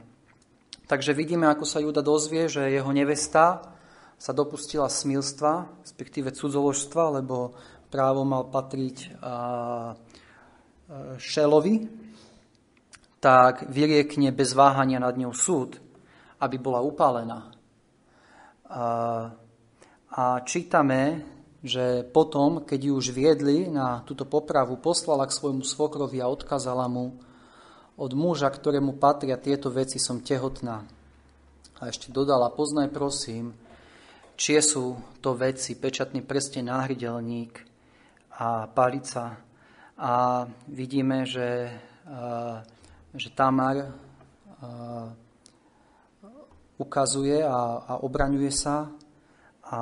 Takže 0.83 1.15
vidíme, 1.15 1.47
ako 1.47 1.63
sa 1.63 1.79
Júda 1.79 2.03
dozvie, 2.03 2.51
že 2.51 2.67
jeho 2.67 2.91
nevesta 2.91 3.71
sa 4.19 4.31
dopustila 4.35 4.91
smilstva, 4.91 5.83
respektíve 5.83 6.35
cudzoložstva, 6.35 7.23
lebo 7.23 7.55
právo 7.87 8.27
mal 8.27 8.51
patriť 8.51 9.15
Šelovi, 11.17 11.75
tak 13.23 13.71
vyriekne 13.71 14.35
bez 14.35 14.51
váhania 14.51 14.99
nad 14.99 15.15
ňou 15.15 15.31
súd, 15.31 15.79
aby 16.43 16.59
bola 16.59 16.83
upálená. 16.83 17.55
A, 18.67 20.43
čítame, 20.43 21.23
že 21.63 22.03
potom, 22.03 22.67
keď 22.67 22.79
ju 22.91 22.93
už 22.99 23.15
viedli 23.15 23.71
na 23.71 24.03
túto 24.03 24.27
popravu, 24.27 24.75
poslala 24.83 25.23
k 25.23 25.35
svojmu 25.35 25.63
svokrovi 25.63 26.19
a 26.19 26.27
odkázala 26.27 26.91
mu, 26.91 27.15
od 27.97 28.11
muža, 28.17 28.49
ktorému 28.49 28.97
patria 28.97 29.37
tieto 29.37 29.69
veci, 29.69 30.01
som 30.01 30.21
tehotná. 30.23 30.81
A 31.77 31.81
ešte 31.89 32.09
dodala, 32.09 32.53
poznaj 32.53 32.89
prosím, 32.89 33.53
čie 34.39 34.61
sú 34.63 34.97
to 35.21 35.37
veci, 35.37 35.77
pečatný 35.77 36.25
prsten, 36.25 36.69
náhrydelník 36.69 37.53
a 38.39 38.65
palica. 38.71 39.37
A 39.99 40.43
vidíme, 40.67 41.27
že, 41.29 41.69
že 43.13 43.29
Tamar 43.37 43.93
ukazuje 46.81 47.45
a, 47.45 47.85
a 47.85 47.93
obraňuje 48.01 48.51
sa 48.51 48.89
a 49.69 49.81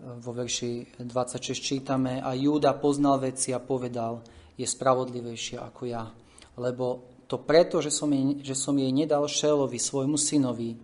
vo 0.00 0.32
verši 0.32 1.04
26 1.04 1.60
čítame 1.60 2.24
a 2.24 2.32
Júda 2.32 2.72
poznal 2.80 3.20
veci 3.20 3.52
a 3.52 3.60
povedal, 3.60 4.24
je 4.56 4.64
spravodlivejšia 4.64 5.60
ako 5.60 5.82
ja. 5.84 6.04
Lebo 6.60 7.08
to 7.24 7.40
preto, 7.40 7.80
že 7.80 7.88
som 7.88 8.12
jej, 8.12 8.44
že 8.44 8.52
som 8.52 8.76
jej 8.76 8.92
nedal 8.92 9.24
Šelovi, 9.24 9.80
svojmu 9.80 10.20
synovi. 10.20 10.76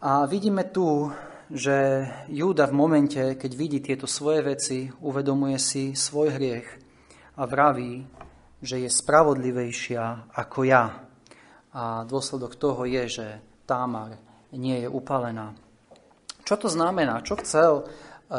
A 0.00 0.24
vidíme 0.24 0.64
tu, 0.72 1.12
že 1.50 2.06
Júda 2.30 2.70
v 2.70 2.78
momente, 2.78 3.20
keď 3.36 3.52
vidí 3.52 3.78
tieto 3.82 4.08
svoje 4.08 4.40
veci, 4.40 4.88
uvedomuje 5.02 5.58
si 5.60 5.92
svoj 5.92 6.38
hriech 6.38 6.68
a 7.36 7.42
vraví, 7.44 8.06
že 8.62 8.80
je 8.86 8.88
spravodlivejšia 8.88 10.32
ako 10.32 10.58
ja. 10.64 10.84
A 11.74 12.06
dôsledok 12.06 12.54
toho 12.54 12.86
je, 12.86 13.04
že 13.20 13.26
Támar 13.66 14.16
nie 14.54 14.82
je 14.82 14.88
upalená. 14.88 15.54
Čo 16.46 16.66
to 16.66 16.68
znamená? 16.70 17.22
Čo 17.22 17.38
chcel 17.42 17.72
e, 17.78 17.84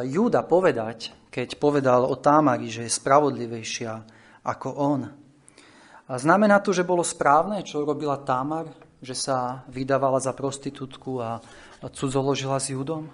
Júda 0.08 0.44
povedať, 0.44 1.16
keď 1.32 1.56
povedal 1.56 2.04
o 2.04 2.20
Támari, 2.20 2.68
že 2.68 2.88
je 2.88 2.92
spravodlivejšia 2.92 3.94
ako 4.44 4.70
on? 4.76 5.21
A 6.12 6.20
znamená 6.20 6.60
to, 6.60 6.76
že 6.76 6.84
bolo 6.84 7.08
správne, 7.08 7.64
čo 7.64 7.88
robila 7.88 8.20
Támar, 8.20 8.68
že 9.00 9.16
sa 9.16 9.64
vydávala 9.72 10.20
za 10.20 10.36
prostitútku 10.36 11.24
a 11.24 11.40
cudzoložila 11.88 12.60
s 12.60 12.76
Júdom? 12.76 13.08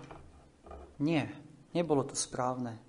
Nie, 0.98 1.30
nebolo 1.78 2.02
to 2.10 2.18
správne. 2.18 2.82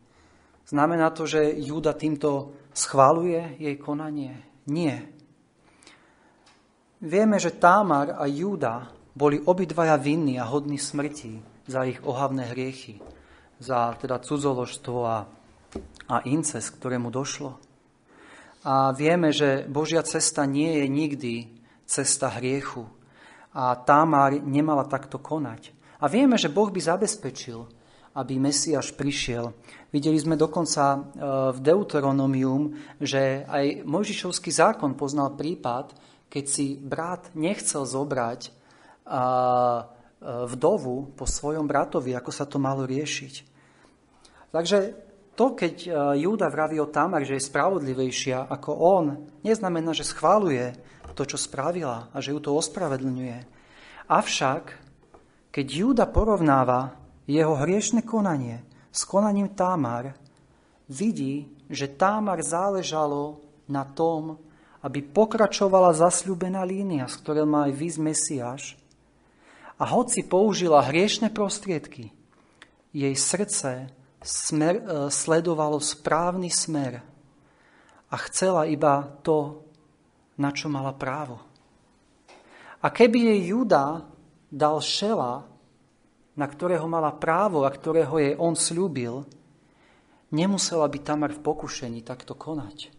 Znamená 0.65 1.13
to, 1.13 1.29
že 1.29 1.61
Júda 1.61 1.93
týmto 1.93 2.57
schváluje 2.73 3.61
jej 3.61 3.77
konanie? 3.77 4.41
Nie. 4.73 5.13
Vieme, 7.05 7.37
že 7.37 7.61
Támar 7.61 8.17
a 8.17 8.25
Júda 8.25 8.89
boli 9.13 9.37
obidvaja 9.37 10.01
vinní 10.01 10.41
a 10.41 10.49
hodní 10.49 10.81
smrti 10.81 11.37
za 11.69 11.85
ich 11.85 12.01
ohavné 12.01 12.49
hriechy, 12.57 12.97
za 13.61 13.93
teda 14.01 14.25
cudzoložstvo 14.25 14.99
a, 15.05 15.29
a 16.09 16.17
incest, 16.25 16.81
ktorému 16.81 17.13
došlo. 17.13 17.68
A 18.69 18.93
vieme, 18.93 19.33
že 19.33 19.65
Božia 19.65 20.05
cesta 20.05 20.45
nie 20.45 20.85
je 20.85 20.87
nikdy 20.93 21.35
cesta 21.89 22.29
hriechu. 22.37 22.85
A 23.57 23.73
Támar 23.81 24.37
nemala 24.45 24.85
takto 24.85 25.17
konať. 25.17 25.73
A 26.05 26.13
vieme, 26.13 26.37
že 26.37 26.53
Boh 26.53 26.69
by 26.69 26.77
zabezpečil, 26.77 27.65
aby 28.13 28.37
Mesiáš 28.37 28.93
prišiel. 28.93 29.57
Videli 29.89 30.21
sme 30.21 30.37
dokonca 30.37 30.85
e, 30.93 30.99
v 31.57 31.59
Deuteronomium, 31.65 32.77
že 33.01 33.49
aj 33.49 33.89
Mojžišovský 33.89 34.53
zákon 34.53 34.93
poznal 35.01 35.33
prípad, 35.33 35.97
keď 36.29 36.45
si 36.45 36.77
brat 36.77 37.33
nechcel 37.33 37.89
zobrať 37.89 38.53
vdovu 40.21 41.17
po 41.17 41.25
svojom 41.25 41.65
bratovi, 41.65 42.13
ako 42.13 42.29
sa 42.29 42.45
to 42.45 42.61
malo 42.61 42.85
riešiť. 42.85 43.35
Takže 44.53 45.08
to, 45.39 45.55
keď 45.55 45.75
e, 45.87 45.91
Júda 46.27 46.51
vraví 46.51 46.83
o 46.83 46.91
Tamar, 46.91 47.23
že 47.23 47.39
je 47.39 47.47
spravodlivejšia 47.47 48.51
ako 48.51 48.71
on, 48.75 49.07
neznamená, 49.47 49.95
že 49.95 50.03
schváluje 50.03 50.75
to, 51.15 51.23
čo 51.23 51.39
spravila 51.39 52.11
a 52.11 52.19
že 52.19 52.35
ju 52.35 52.43
to 52.43 52.51
ospravedlňuje. 52.59 53.39
Avšak, 54.11 54.65
keď 55.55 55.67
Júda 55.71 56.11
porovnáva 56.11 56.99
jeho 57.31 57.55
hriešne 57.55 58.03
konanie 58.03 58.67
s 58.91 59.07
konaním 59.07 59.55
Tamar, 59.55 60.19
vidí, 60.91 61.47
že 61.71 61.87
Tamar 61.87 62.43
záležalo 62.43 63.39
na 63.71 63.87
tom, 63.87 64.43
aby 64.83 65.07
pokračovala 65.07 65.95
zasľúbená 65.95 66.67
línia, 66.67 67.07
z 67.07 67.15
ktorej 67.23 67.47
má 67.47 67.71
aj 67.71 67.79
výsť 67.79 67.99
Mesiáš, 68.03 68.63
a 69.79 69.87
hoci 69.87 70.27
použila 70.27 70.83
hriešne 70.83 71.31
prostriedky, 71.31 72.11
jej 72.91 73.15
srdce 73.15 73.95
smer, 74.23 74.75
e, 74.79 74.83
sledovalo 75.11 75.79
správny 75.79 76.51
smer 76.51 77.01
a 78.09 78.17
chcela 78.29 78.67
iba 78.67 79.05
to, 79.23 79.63
na 80.39 80.55
čo 80.55 80.71
mala 80.71 80.95
právo. 80.95 81.43
A 82.79 82.87
keby 82.95 83.35
jej 83.35 83.41
Júda 83.53 84.07
dal 84.49 84.79
šela, 84.79 85.45
na 86.39 86.47
ktorého 86.47 86.87
mala 86.87 87.11
právo 87.11 87.67
a 87.67 87.75
ktorého 87.75 88.15
jej 88.23 88.35
on 88.39 88.55
slúbil, 88.55 89.27
nemusela 90.31 90.87
by 90.87 90.99
Tamar 91.03 91.35
v 91.35 91.43
pokušení 91.43 92.07
takto 92.07 92.39
konať. 92.39 92.95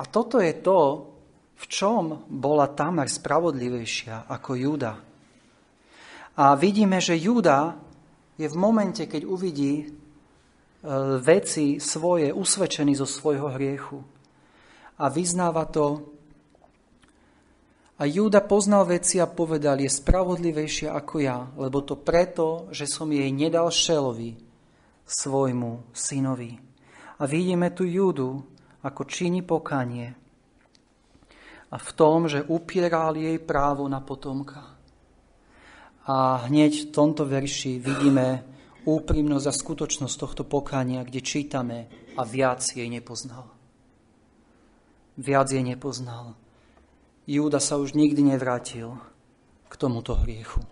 A 0.00 0.02
toto 0.06 0.38
je 0.40 0.54
to, 0.62 0.78
v 1.60 1.64
čom 1.68 2.24
bola 2.30 2.72
Tamar 2.72 3.10
spravodlivejšia 3.10 4.30
ako 4.30 4.50
Júda. 4.56 4.94
A 6.40 6.56
vidíme, 6.56 7.02
že 7.04 7.20
Júda 7.20 7.89
je 8.40 8.48
v 8.48 8.56
momente, 8.56 9.04
keď 9.04 9.28
uvidí 9.28 9.84
e, 9.84 9.86
veci 11.20 11.76
svoje 11.76 12.32
usvedčený 12.32 12.96
zo 12.96 13.04
svojho 13.04 13.52
hriechu. 13.52 14.00
A 14.96 15.12
vyznáva 15.12 15.68
to. 15.68 16.08
A 18.00 18.08
Júda 18.08 18.40
poznal 18.40 18.88
veci 18.88 19.20
a 19.20 19.28
povedal, 19.28 19.76
je 19.84 19.92
spravodlivejšia 19.92 20.96
ako 20.96 21.14
ja, 21.20 21.52
lebo 21.60 21.84
to 21.84 22.00
preto, 22.00 22.72
že 22.72 22.88
som 22.88 23.12
jej 23.12 23.28
nedal 23.28 23.68
Šelovi, 23.68 24.40
svojmu 25.04 25.92
synovi. 25.92 26.56
A 27.20 27.28
vidíme 27.28 27.76
tu 27.76 27.84
Júdu, 27.84 28.40
ako 28.80 29.04
číni 29.04 29.44
pokanie 29.44 30.16
a 31.70 31.76
v 31.78 31.90
tom, 31.94 32.26
že 32.26 32.42
upieral 32.50 33.14
jej 33.14 33.38
právo 33.38 33.86
na 33.86 34.02
potomka. 34.02 34.79
A 36.08 36.48
hneď 36.48 36.88
v 36.88 36.90
tomto 36.92 37.28
verši 37.28 37.76
vidíme 37.76 38.44
úprimnosť 38.88 39.46
a 39.46 39.52
skutočnosť 39.52 40.14
tohto 40.16 40.42
pokania, 40.48 41.04
kde 41.04 41.20
čítame 41.20 41.78
a 42.16 42.24
viac 42.24 42.64
jej 42.64 42.88
nepoznal. 42.88 43.52
Viac 45.20 45.52
jej 45.52 45.60
nepoznal. 45.60 46.32
Júda 47.28 47.60
sa 47.60 47.76
už 47.76 47.92
nikdy 47.92 48.32
nevrátil 48.32 48.96
k 49.68 49.74
tomuto 49.76 50.16
hriechu. 50.16 50.64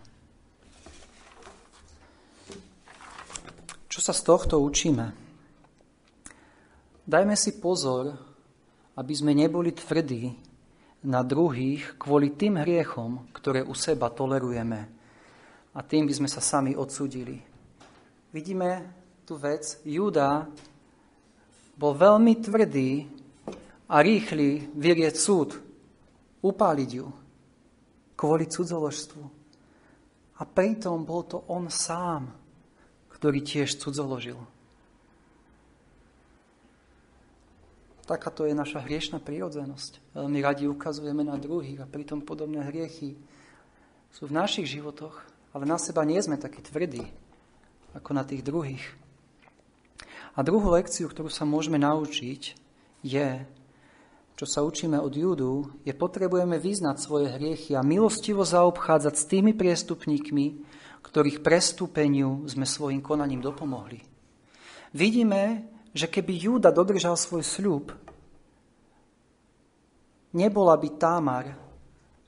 Čo 3.87 4.01
sa 4.01 4.12
z 4.16 4.22
tohto 4.24 4.59
učíme? 4.59 5.12
Dajme 7.09 7.37
si 7.37 7.57
pozor, 7.57 8.16
aby 8.99 9.12
sme 9.14 9.33
neboli 9.33 9.70
tvrdí 9.72 10.35
na 11.07 11.22
druhých 11.22 11.95
kvôli 11.95 12.35
tým 12.35 12.59
hriechom, 12.59 13.31
ktoré 13.31 13.62
u 13.62 13.72
seba 13.72 14.11
tolerujeme. 14.11 14.97
A 15.76 15.80
tým 15.84 16.08
by 16.08 16.14
sme 16.16 16.28
sa 16.30 16.40
sami 16.40 16.72
odsudili. 16.72 17.36
Vidíme 18.32 18.88
tú 19.28 19.36
vec. 19.36 19.80
Júda 19.84 20.48
bol 21.78 21.94
veľmi 21.94 22.40
tvrdý 22.42 23.06
a 23.88 24.02
rýchly 24.02 24.68
vyrieť 24.74 25.14
súd, 25.14 25.56
upáliť 26.42 26.90
ju 26.90 27.06
kvôli 28.18 28.50
cudzoložstvu. 28.50 29.22
A 30.38 30.42
pritom 30.42 31.06
bol 31.06 31.22
to 31.22 31.46
on 31.46 31.70
sám, 31.70 32.34
ktorý 33.14 33.42
tiež 33.42 33.78
cudzoložil. 33.78 34.38
Takáto 38.08 38.48
je 38.48 38.56
naša 38.56 38.80
hriešna 38.82 39.20
prírodzenosť. 39.20 40.16
Veľmi 40.16 40.38
radi 40.40 40.64
ukazujeme 40.64 41.22
na 41.22 41.36
druhých 41.36 41.84
a 41.84 41.90
pritom 41.90 42.24
podobné 42.24 42.64
hriechy 42.64 43.20
sú 44.08 44.26
v 44.26 44.32
našich 44.32 44.64
životoch, 44.64 45.20
ale 45.53 45.64
na 45.64 45.80
seba 45.80 46.05
nie 46.05 46.20
sme 46.20 46.36
takí 46.40 46.61
tvrdí 46.61 47.05
ako 47.96 48.11
na 48.12 48.22
tých 48.22 48.44
druhých. 48.44 48.84
A 50.38 50.44
druhú 50.46 50.70
lekciu, 50.70 51.11
ktorú 51.11 51.32
sa 51.32 51.42
môžeme 51.42 51.80
naučiť, 51.82 52.55
je, 53.03 53.28
čo 54.38 54.46
sa 54.46 54.62
učíme 54.62 54.94
od 55.01 55.11
Júdu, 55.11 55.66
je 55.82 55.90
potrebujeme 55.90 56.62
vyznať 56.62 56.96
svoje 57.03 57.26
hriechy 57.26 57.74
a 57.74 57.82
milostivo 57.82 58.46
zaobchádzať 58.46 59.14
s 59.18 59.24
tými 59.26 59.51
priestupníkmi, 59.57 60.46
ktorých 61.03 61.42
prestúpeniu 61.42 62.46
sme 62.46 62.62
svojim 62.62 63.03
konaním 63.03 63.42
dopomohli. 63.42 63.99
Vidíme, 64.94 65.66
že 65.90 66.07
keby 66.07 66.32
Júda 66.38 66.70
dodržal 66.70 67.18
svoj 67.18 67.42
sľub, 67.42 67.90
nebola 70.36 70.78
by 70.78 70.88
Támar 71.01 71.46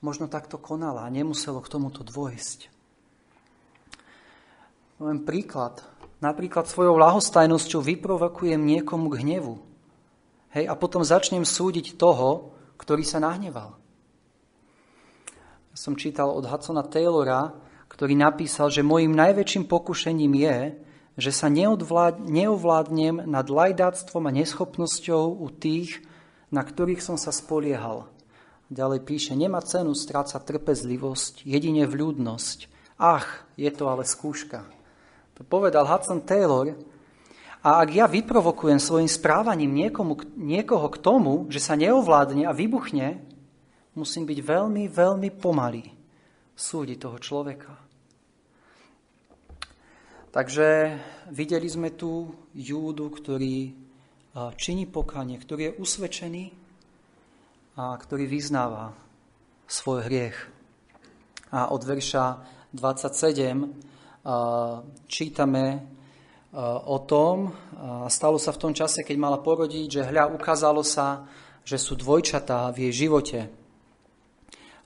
možno 0.01 0.25
takto 0.27 0.57
konala 0.57 1.05
a 1.05 1.13
nemuselo 1.13 1.61
k 1.61 1.71
tomuto 1.71 2.01
dôjsť. 2.01 2.70
Poviem 5.01 5.25
príklad. 5.25 5.81
Napríklad 6.21 6.69
svojou 6.69 6.93
lahostajnosťou 7.01 7.81
vyprovokujem 7.81 8.61
niekomu 8.61 9.09
k 9.09 9.25
hnevu. 9.25 9.57
Hej, 10.53 10.69
a 10.69 10.77
potom 10.77 11.01
začnem 11.01 11.41
súdiť 11.41 11.97
toho, 11.97 12.53
ktorý 12.77 13.01
sa 13.01 13.17
nahneval. 13.17 13.81
Som 15.73 15.97
čítal 15.97 16.29
od 16.29 16.45
Hudsona 16.45 16.85
Taylora, 16.85 17.49
ktorý 17.89 18.13
napísal, 18.13 18.69
že 18.69 18.85
môjim 18.85 19.09
najväčším 19.17 19.65
pokušením 19.65 20.37
je, 20.37 20.57
že 21.17 21.33
sa 21.33 21.49
neovládnem 21.49 23.25
nad 23.25 23.49
lajdáctvom 23.49 24.29
a 24.29 24.35
neschopnosťou 24.37 25.33
u 25.33 25.49
tých, 25.49 25.97
na 26.53 26.61
ktorých 26.61 27.01
som 27.01 27.17
sa 27.17 27.33
spoliehal. 27.33 28.05
Ďalej 28.69 29.01
píše, 29.01 29.33
nemá 29.33 29.65
cenu 29.65 29.97
strácať 29.97 30.45
trpezlivosť, 30.45 31.41
jedine 31.41 31.89
vľúdnosť. 31.89 32.69
Ach, 33.01 33.49
je 33.57 33.73
to 33.73 33.89
ale 33.89 34.05
skúška. 34.05 34.61
To 35.41 35.49
povedal 35.49 35.89
Hudson 35.89 36.21
Taylor. 36.21 36.77
A 37.65 37.81
ak 37.81 37.89
ja 37.89 38.05
vyprovokujem 38.05 38.77
svojim 38.77 39.09
správaním 39.09 39.73
niekomu, 39.73 40.21
niekoho 40.37 40.85
k 40.93 41.01
tomu, 41.01 41.49
že 41.49 41.57
sa 41.57 41.73
neovládne 41.73 42.45
a 42.45 42.53
vybuchne, 42.53 43.17
musím 43.97 44.29
byť 44.29 44.37
veľmi, 44.37 44.85
veľmi 44.85 45.29
pomalý 45.33 45.89
súdiť 46.53 46.97
toho 47.01 47.17
človeka. 47.17 47.73
Takže 50.29 50.93
videli 51.33 51.65
sme 51.65 51.97
tu 51.97 52.29
Júdu, 52.53 53.09
ktorý 53.09 53.73
činí 54.61 54.85
pokanie, 54.85 55.41
ktorý 55.41 55.73
je 55.73 55.77
usvedčený 55.81 56.43
a 57.81 57.97
ktorý 57.97 58.29
vyznáva 58.29 58.93
svoj 59.65 60.05
hriech. 60.05 60.37
A 61.49 61.73
od 61.73 61.81
verša 61.81 62.45
27 62.77 63.89
čítame 65.09 65.65
o 66.87 66.97
tom, 67.07 67.55
stalo 68.11 68.35
sa 68.37 68.51
v 68.51 68.61
tom 68.61 68.73
čase, 68.75 69.01
keď 69.07 69.17
mala 69.17 69.39
porodiť, 69.39 69.87
že 69.87 70.07
hľa 70.11 70.35
ukázalo 70.35 70.83
sa, 70.83 71.25
že 71.63 71.79
sú 71.79 71.95
dvojčatá 71.95 72.69
v 72.75 72.89
jej 72.89 73.07
živote. 73.07 73.39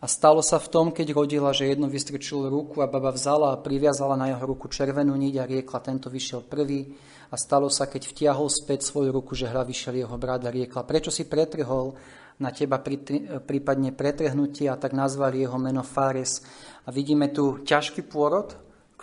A 0.03 0.05
stalo 0.05 0.45
sa 0.45 0.61
v 0.61 0.69
tom, 0.69 0.93
keď 0.93 1.17
rodila, 1.17 1.49
že 1.49 1.65
jedno 1.65 1.89
vystrčilo 1.89 2.45
ruku 2.51 2.83
a 2.83 2.91
baba 2.91 3.09
vzala 3.09 3.55
a 3.55 3.61
priviazala 3.63 4.13
na 4.13 4.29
jeho 4.29 4.43
ruku 4.45 4.69
červenú 4.69 5.17
niť 5.17 5.36
a 5.41 5.49
riekla, 5.49 5.79
tento 5.81 6.13
vyšiel 6.13 6.45
prvý. 6.45 6.93
A 7.31 7.36
stalo 7.41 7.73
sa, 7.73 7.89
keď 7.89 8.13
vtiahol 8.13 8.45
späť 8.51 8.86
svoju 8.86 9.09
ruku, 9.09 9.33
že 9.33 9.49
hľa 9.49 9.65
vyšiel 9.65 10.05
jeho 10.05 10.13
brat 10.21 10.45
a 10.45 10.53
riekla, 10.53 10.86
prečo 10.86 11.09
si 11.09 11.25
pretrhol 11.25 11.97
na 12.38 12.53
teba 12.53 12.77
prípadne 12.77 13.95
pretrhnutie 13.95 14.69
a 14.69 14.77
tak 14.77 14.93
nazvali 14.93 15.41
jeho 15.41 15.57
meno 15.57 15.81
Fares. 15.81 16.43
A 16.86 16.93
vidíme 16.93 17.33
tu 17.33 17.65
ťažký 17.65 18.05
pôrod, 18.05 18.53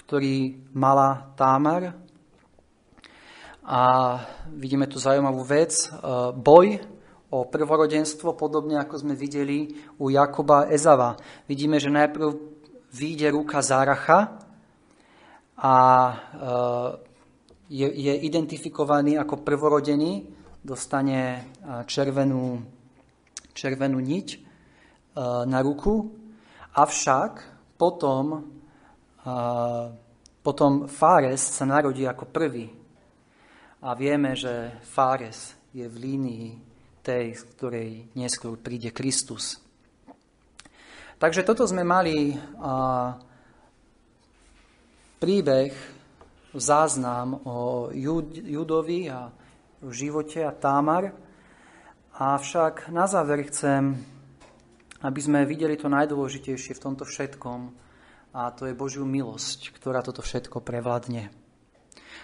ktorý 0.06 0.58
mala 0.74 1.32
Támar. 1.38 1.94
A 3.62 3.80
vidíme 4.50 4.90
tu 4.90 4.98
zaujímavú 4.98 5.46
vec, 5.46 5.72
e, 5.72 5.88
boj 6.34 6.82
o 7.30 7.46
prvorodenstvo, 7.46 8.34
podobne 8.34 8.76
ako 8.82 9.06
sme 9.06 9.14
videli 9.14 9.70
u 10.02 10.10
Jakoba 10.10 10.66
Ezava. 10.66 11.14
Vidíme, 11.46 11.78
že 11.78 11.94
najprv 11.94 12.26
vyjde 12.92 13.30
ruka 13.30 13.62
Záracha 13.62 14.36
a 15.56 15.74
e, 16.10 16.14
je, 17.72 17.88
je 17.88 18.14
identifikovaný 18.26 19.16
ako 19.16 19.46
prvorodený, 19.46 20.26
dostane 20.60 21.18
e, 21.22 21.40
červenú, 21.86 22.58
červenú 23.54 23.98
niť 24.02 24.50
na 25.44 25.60
ruku, 25.60 26.08
avšak 26.72 27.32
potom, 27.76 28.48
potom 30.42 30.90
Fáres 30.90 31.40
sa 31.40 31.64
narodí 31.64 32.02
ako 32.02 32.26
prvý. 32.26 32.66
A 33.82 33.94
vieme, 33.98 34.34
že 34.38 34.78
Fáres 34.82 35.54
je 35.74 35.86
v 35.86 35.96
línii 35.96 36.48
tej, 37.02 37.34
z 37.34 37.42
ktorej 37.54 37.90
neskôr 38.14 38.54
príde 38.58 38.94
Kristus. 38.94 39.58
Takže 41.18 41.42
toto 41.46 41.66
sme 41.66 41.86
mali 41.86 42.34
príbeh, 45.22 45.70
záznam 46.54 47.42
o 47.46 47.90
Jud, 47.94 48.34
Judovi 48.34 49.06
a 49.06 49.30
živote 49.86 50.42
a 50.42 50.50
Támar. 50.50 51.14
Avšak 52.18 52.90
na 52.90 53.06
záver 53.06 53.46
chcem, 53.50 53.98
aby 55.02 55.20
sme 55.22 55.46
videli 55.46 55.74
to 55.74 55.90
najdôležitejšie 55.90 56.74
v 56.74 56.82
tomto 56.82 57.06
všetkom, 57.06 57.60
a 58.32 58.48
to 58.50 58.64
je 58.64 58.72
Božiu 58.72 59.04
milosť, 59.04 59.76
ktorá 59.76 60.00
toto 60.00 60.24
všetko 60.24 60.64
prevládne. 60.64 61.28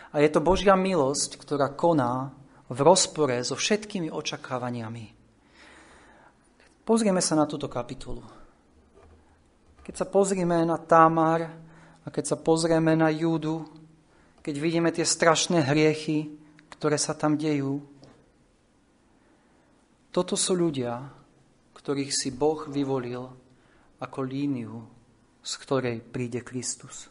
A 0.08 0.16
je 0.24 0.28
to 0.32 0.40
Božia 0.40 0.72
milosť, 0.72 1.36
ktorá 1.36 1.68
koná 1.76 2.32
v 2.72 2.78
rozpore 2.80 3.36
so 3.44 3.52
všetkými 3.56 4.08
očakávaniami. 4.08 5.12
Pozrieme 6.88 7.20
sa 7.20 7.36
na 7.36 7.44
túto 7.44 7.68
kapitulu. 7.68 8.24
Keď 9.84 9.94
sa 9.94 10.06
pozrieme 10.08 10.64
na 10.64 10.80
Tamar 10.80 11.44
a 12.04 12.08
keď 12.08 12.24
sa 12.32 12.36
pozrieme 12.40 12.96
na 12.96 13.12
Júdu, 13.12 13.68
keď 14.40 14.54
vidíme 14.56 14.88
tie 14.88 15.04
strašné 15.04 15.60
hriechy, 15.60 16.32
ktoré 16.72 16.96
sa 16.96 17.12
tam 17.12 17.36
dejú, 17.36 17.84
toto 20.08 20.40
sú 20.40 20.56
ľudia, 20.56 21.04
ktorých 21.76 22.12
si 22.12 22.32
Boh 22.32 22.64
vyvolil 22.64 23.28
ako 24.00 24.18
líniu, 24.24 24.97
z 25.48 25.54
ktorej 25.64 26.04
príde 26.04 26.44
Kristus. 26.44 27.08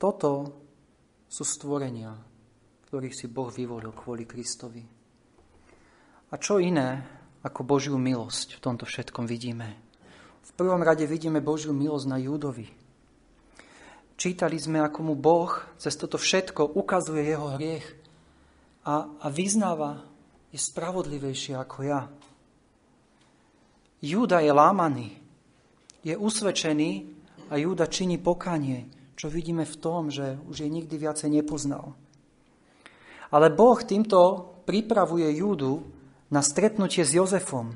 Toto 0.00 0.30
sú 1.28 1.44
stvorenia, 1.44 2.16
ktorých 2.88 3.12
si 3.12 3.26
Boh 3.28 3.52
vyvolil 3.52 3.92
kvôli 3.92 4.24
Kristovi. 4.24 4.80
A 6.32 6.34
čo 6.40 6.56
iné 6.56 7.04
ako 7.44 7.60
Božiu 7.68 8.00
milosť 8.00 8.56
v 8.56 8.62
tomto 8.64 8.88
všetkom 8.88 9.28
vidíme? 9.28 9.76
V 10.48 10.50
prvom 10.56 10.80
rade 10.80 11.04
vidíme 11.04 11.44
Božiu 11.44 11.76
milosť 11.76 12.06
na 12.08 12.16
Júdovi. 12.16 12.72
Čítali 14.16 14.56
sme, 14.56 14.80
ako 14.80 15.00
mu 15.04 15.14
Boh 15.20 15.52
cez 15.76 15.92
toto 15.92 16.16
všetko 16.16 16.72
ukazuje 16.72 17.20
jeho 17.20 17.52
hriech 17.60 17.84
a, 18.88 19.12
a 19.20 19.26
vyznáva, 19.28 20.00
je 20.48 20.56
spravodlivejší 20.56 21.52
ako 21.52 21.78
ja. 21.84 22.08
Júda 24.00 24.40
je 24.40 24.52
lámaný, 24.54 25.23
je 26.04 26.14
usvedčený 26.14 26.90
a 27.48 27.56
Júda 27.56 27.88
činí 27.88 28.20
pokanie, 28.20 28.86
čo 29.16 29.32
vidíme 29.32 29.64
v 29.64 29.76
tom, 29.80 30.12
že 30.12 30.36
už 30.46 30.62
je 30.62 30.68
nikdy 30.68 30.94
viacej 31.00 31.32
nepoznal. 31.32 31.96
Ale 33.32 33.50
Boh 33.50 33.80
týmto 33.82 34.52
pripravuje 34.68 35.26
Júdu 35.40 35.82
na 36.30 36.44
stretnutie 36.44 37.02
s 37.02 37.16
Jozefom. 37.16 37.72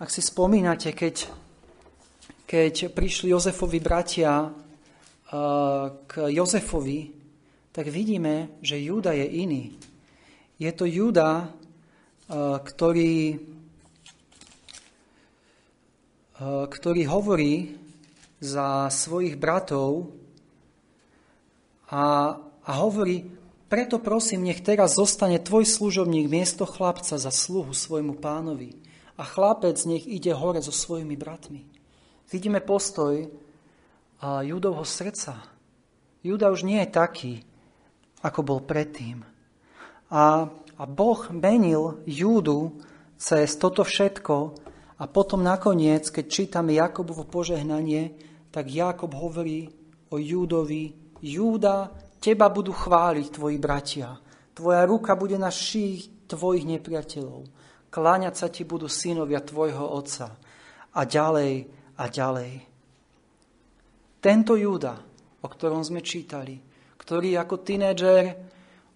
Ak 0.00 0.08
si 0.08 0.24
spomínate, 0.24 0.96
keď, 0.96 1.28
keď 2.48 2.94
prišli 2.94 3.34
Jozefovi 3.34 3.78
bratia 3.82 4.48
k 6.06 6.12
Jozefovi, 6.32 7.12
tak 7.70 7.86
vidíme, 7.86 8.58
že 8.64 8.80
Júda 8.82 9.12
je 9.14 9.26
iný. 9.26 9.64
Je 10.58 10.70
to 10.74 10.88
Júda, 10.88 11.52
ktorý, 12.64 13.38
ktorý 16.40 17.04
hovorí 17.04 17.76
za 18.40 18.88
svojich 18.88 19.36
bratov 19.36 20.08
a, 21.92 22.32
a 22.64 22.70
hovorí, 22.80 23.28
preto 23.68 24.00
prosím, 24.00 24.48
nech 24.48 24.64
teraz 24.64 24.96
zostane 24.96 25.36
tvoj 25.36 25.68
služobník 25.68 26.32
miesto 26.32 26.64
chlapca 26.64 27.20
za 27.20 27.28
sluhu 27.28 27.76
svojmu 27.76 28.16
pánovi 28.16 28.72
a 29.20 29.22
chlapec 29.22 29.76
nech 29.84 30.08
ide 30.08 30.32
hore 30.32 30.64
so 30.64 30.72
svojimi 30.72 31.12
bratmi. 31.14 31.68
Vidíme 32.32 32.64
postoj 32.64 33.28
Judovho 34.22 34.88
srdca. 34.88 35.44
Juda 36.24 36.48
už 36.48 36.64
nie 36.64 36.80
je 36.80 36.88
taký, 36.88 37.32
ako 38.24 38.40
bol 38.40 38.60
predtým. 38.64 39.24
A, 40.08 40.48
a 40.48 40.82
Boh 40.88 41.20
menil 41.32 42.00
Júdu 42.08 42.80
cez 43.20 43.60
toto 43.60 43.84
všetko 43.84 44.56
a 45.00 45.04
potom 45.08 45.40
nakoniec, 45.40 46.12
keď 46.12 46.24
čítame 46.28 46.76
Jakobovo 46.76 47.24
požehnanie, 47.24 48.12
tak 48.52 48.68
Jakob 48.68 49.16
hovorí 49.16 49.72
o 50.12 50.20
Júdovi, 50.20 51.16
Júda, 51.24 51.88
Teba 52.20 52.52
budú 52.52 52.76
chváliť 52.76 53.26
tvoji 53.32 53.56
bratia. 53.56 54.12
Tvoja 54.52 54.84
ruka 54.84 55.16
bude 55.16 55.40
na 55.40 55.48
ších 55.48 56.28
tvojich 56.28 56.68
nepriateľov. 56.68 57.48
Kláňať 57.88 58.34
sa 58.36 58.52
ti 58.52 58.68
budú 58.68 58.92
synovia 58.92 59.40
tvojho 59.40 59.88
otca. 59.88 60.36
A 60.92 61.00
ďalej 61.08 61.64
a 61.96 62.04
ďalej. 62.12 62.52
Tento 64.20 64.52
Júda, 64.52 65.00
o 65.40 65.46
ktorom 65.48 65.80
sme 65.80 66.04
čítali, 66.04 66.60
ktorý 67.00 67.40
ako 67.40 67.64
tínedžer 67.64 68.49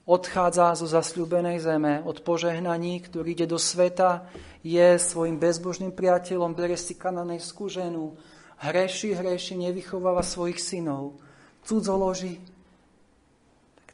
odchádza 0.04 0.76
zo 0.76 0.86
zasľúbenej 0.88 1.58
zeme, 1.60 2.00
od 2.04 2.20
požehnaní, 2.20 3.00
ktorý 3.04 3.32
ide 3.32 3.46
do 3.48 3.56
sveta, 3.56 4.28
je 4.64 4.96
svojim 5.00 5.40
bezbožným 5.40 5.92
priateľom, 5.92 6.52
berie 6.52 6.76
si 6.76 6.96
kananejskú 6.96 7.68
ženu, 7.68 8.16
hreši, 8.60 9.16
hreši, 9.16 9.60
nevychováva 9.60 10.24
svojich 10.24 10.60
synov, 10.60 11.16
cudzoloží, 11.64 12.40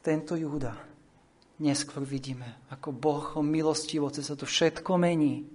tento 0.01 0.33
Júda 0.33 0.73
neskôr 1.61 2.01
vidíme, 2.01 2.65
ako 2.73 2.89
Boh 2.89 3.37
ho 3.37 3.45
milostivo 3.45 4.09
cez 4.09 4.25
to 4.33 4.49
všetko 4.49 4.97
mení. 4.97 5.45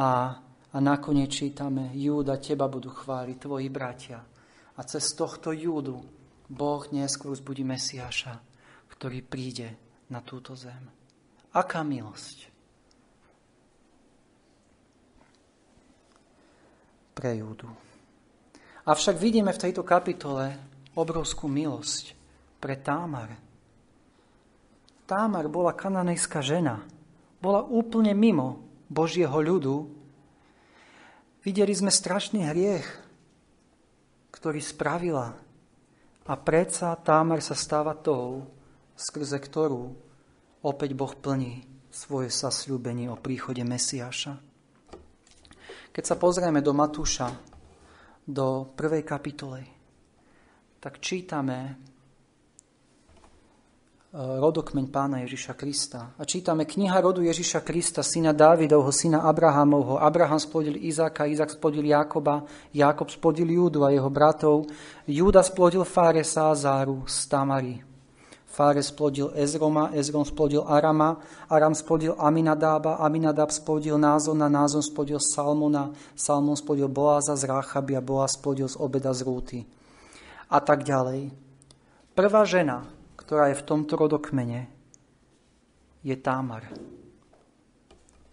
A 0.00 0.40
A 0.74 0.82
nakoniec 0.82 1.30
čítame, 1.30 1.94
Júda, 1.94 2.42
teba 2.42 2.66
budú 2.66 2.90
chváliť 2.90 3.36
tvoji 3.38 3.70
bratia. 3.70 4.18
A 4.74 4.80
cez 4.82 5.14
tohto 5.14 5.54
Júdu 5.54 6.02
Boh 6.50 6.82
neskôr 6.90 7.30
zbudí 7.30 7.62
Mesiáša, 7.62 8.42
ktorý 8.94 9.20
príde 9.20 9.68
na 10.08 10.22
túto 10.22 10.54
zem. 10.54 10.90
Aká 11.54 11.82
milosť? 11.82 12.50
Pre 17.14 17.30
Júdu. 17.30 17.70
Avšak 18.84 19.16
vidíme 19.16 19.54
v 19.54 19.62
tejto 19.62 19.86
kapitole 19.86 20.54
obrovskú 20.98 21.46
milosť 21.46 22.14
pre 22.58 22.74
Támar. 22.78 23.34
Támar 25.06 25.46
bola 25.46 25.76
kananejská 25.76 26.42
žena. 26.42 26.82
Bola 27.38 27.62
úplne 27.62 28.16
mimo 28.16 28.64
Božieho 28.88 29.36
ľudu 29.36 30.04
Videli 31.44 31.76
sme 31.76 31.92
strašný 31.92 32.40
hriech, 32.48 32.88
ktorý 34.32 34.64
spravila. 34.64 35.36
A 36.24 36.34
predsa 36.40 36.96
Támar 36.96 37.44
sa 37.44 37.52
stáva 37.52 37.92
tou, 37.92 38.48
skrze 38.94 39.38
ktorú 39.42 39.94
opäť 40.64 40.90
Boh 40.96 41.12
plní 41.12 41.66
svoje 41.90 42.30
sasľúbenie 42.30 43.06
o 43.10 43.20
príchode 43.20 43.62
Mesiáša. 43.62 44.38
Keď 45.94 46.04
sa 46.04 46.18
pozrieme 46.18 46.58
do 46.58 46.74
Matúša, 46.74 47.30
do 48.26 48.66
prvej 48.74 49.06
kapitoly, 49.06 49.62
tak 50.82 50.98
čítame 50.98 51.78
rodokmeň 54.14 54.86
pána 54.94 55.26
Ježiša 55.26 55.58
Krista. 55.58 56.14
A 56.14 56.22
čítame 56.22 56.66
kniha 56.66 57.02
rodu 57.02 57.18
Ježiša 57.18 57.66
Krista, 57.66 58.02
syna 58.06 58.30
Dávidovho, 58.30 58.94
syna 58.94 59.26
Abrahamovho. 59.26 59.98
Abraham 59.98 60.38
splodil 60.38 60.78
Izáka, 60.78 61.26
Izák 61.26 61.50
splodil 61.58 61.82
Jakoba, 61.82 62.46
Jakob 62.70 63.10
splodil 63.10 63.50
Júdu 63.50 63.82
a 63.82 63.90
jeho 63.90 64.06
bratov. 64.10 64.70
Júda 65.06 65.42
splodil 65.42 65.82
Fáresa 65.82 66.50
a 66.50 66.54
Záru 66.54 67.02
z 67.10 67.26
Tamary. 67.26 67.93
Fáres 68.54 68.94
splodil 68.94 69.34
Ezroma, 69.34 69.90
Ezrom 69.90 70.22
splodil 70.22 70.62
Arama, 70.62 71.18
Aram 71.50 71.74
splodil 71.74 72.14
Aminadába, 72.14 73.02
Aminadab 73.02 73.50
splodil 73.50 73.98
Názona, 73.98 74.46
Názon 74.46 74.78
splodil 74.78 75.18
Salmona, 75.18 75.90
Salmon 76.14 76.54
splodil 76.54 76.86
Boáza 76.86 77.34
z 77.34 77.50
Ráchaby 77.50 77.98
a 77.98 78.02
Boaz 78.02 78.38
splodil 78.38 78.70
z 78.70 78.78
Obeda 78.78 79.10
z 79.10 79.26
Rúty. 79.26 79.58
A 80.54 80.62
tak 80.62 80.86
ďalej. 80.86 81.34
Prvá 82.14 82.46
žena, 82.46 82.86
ktorá 83.18 83.50
je 83.50 83.58
v 83.58 83.66
tomto 83.66 83.98
rodokmene, 83.98 84.70
je 86.06 86.14
Támar. 86.14 86.70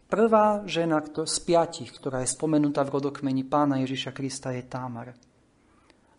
Prvá 0.06 0.62
žena 0.70 1.02
z 1.02 1.38
piatich, 1.42 1.90
ktorá 1.98 2.22
je 2.22 2.30
spomenutá 2.30 2.86
v 2.86 2.94
rodokmeni 3.02 3.42
pána 3.42 3.82
Ježiša 3.82 4.14
Krista, 4.14 4.54
je 4.54 4.62
Támar. 4.70 5.18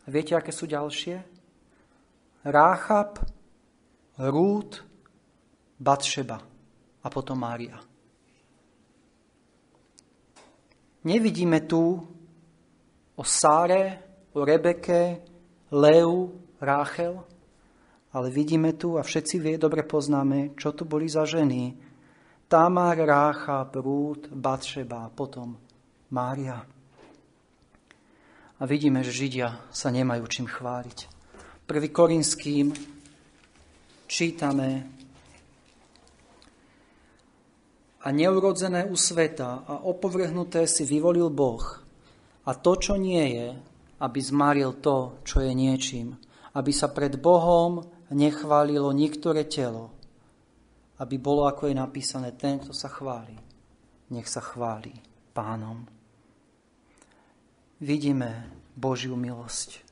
A 0.03 0.07
viete, 0.11 0.35
aké 0.35 0.51
sú 0.51 0.67
ďalšie? 0.67 1.23
Ráchab, 2.43 3.23
Rút, 4.23 4.85
Batšeba 5.83 6.39
a 7.03 7.07
potom 7.11 7.39
Mária. 7.43 7.75
Nevidíme 11.03 11.67
tu 11.67 11.99
o 13.19 13.25
Sáre, 13.27 13.99
o 14.33 14.47
Rebeke, 14.47 15.19
Leu, 15.75 16.31
Ráchel, 16.63 17.19
ale 18.13 18.31
vidíme 18.31 18.79
tu 18.79 18.95
a 18.95 19.03
všetci 19.03 19.43
vie, 19.43 19.55
dobre 19.59 19.83
poznáme, 19.83 20.55
čo 20.55 20.71
tu 20.71 20.87
boli 20.87 21.11
za 21.11 21.27
ženy. 21.27 21.75
Tamar, 22.47 22.95
Rácha, 23.03 23.65
Brút, 23.67 24.31
Batšeba 24.31 25.09
a 25.09 25.13
potom 25.13 25.59
Mária. 26.15 26.63
A 28.61 28.63
vidíme, 28.63 29.03
že 29.03 29.11
Židia 29.11 29.67
sa 29.75 29.91
nemajú 29.91 30.23
čím 30.31 30.47
chváliť. 30.47 30.99
Prvý 31.67 31.89
Korinským 31.91 32.71
čítame. 34.13 34.85
A 38.05 38.13
neurodzené 38.13 38.85
u 38.85 38.93
sveta 38.93 39.65
a 39.65 39.89
opovrhnuté 39.89 40.69
si 40.69 40.85
vyvolil 40.85 41.33
Boh. 41.33 41.65
A 42.45 42.51
to, 42.53 42.77
čo 42.77 43.01
nie 43.01 43.25
je, 43.33 43.49
aby 44.05 44.19
zmaril 44.21 44.77
to, 44.85 45.25
čo 45.25 45.41
je 45.41 45.55
niečím, 45.57 46.19
aby 46.53 46.75
sa 46.75 46.93
pred 46.93 47.17
Bohom 47.17 47.81
nechválilo 48.13 48.93
niektoré 48.93 49.49
telo, 49.49 49.95
aby 51.01 51.17
bolo, 51.17 51.49
ako 51.49 51.71
je 51.71 51.75
napísané, 51.79 52.35
ten, 52.37 52.61
kto 52.61 52.75
sa 52.75 52.91
chváli, 52.91 53.39
nech 54.13 54.27
sa 54.27 54.43
chváli 54.43 54.93
pánom. 55.33 55.87
Vidíme 57.79 58.51
Božiu 58.75 59.15
milosť. 59.15 59.87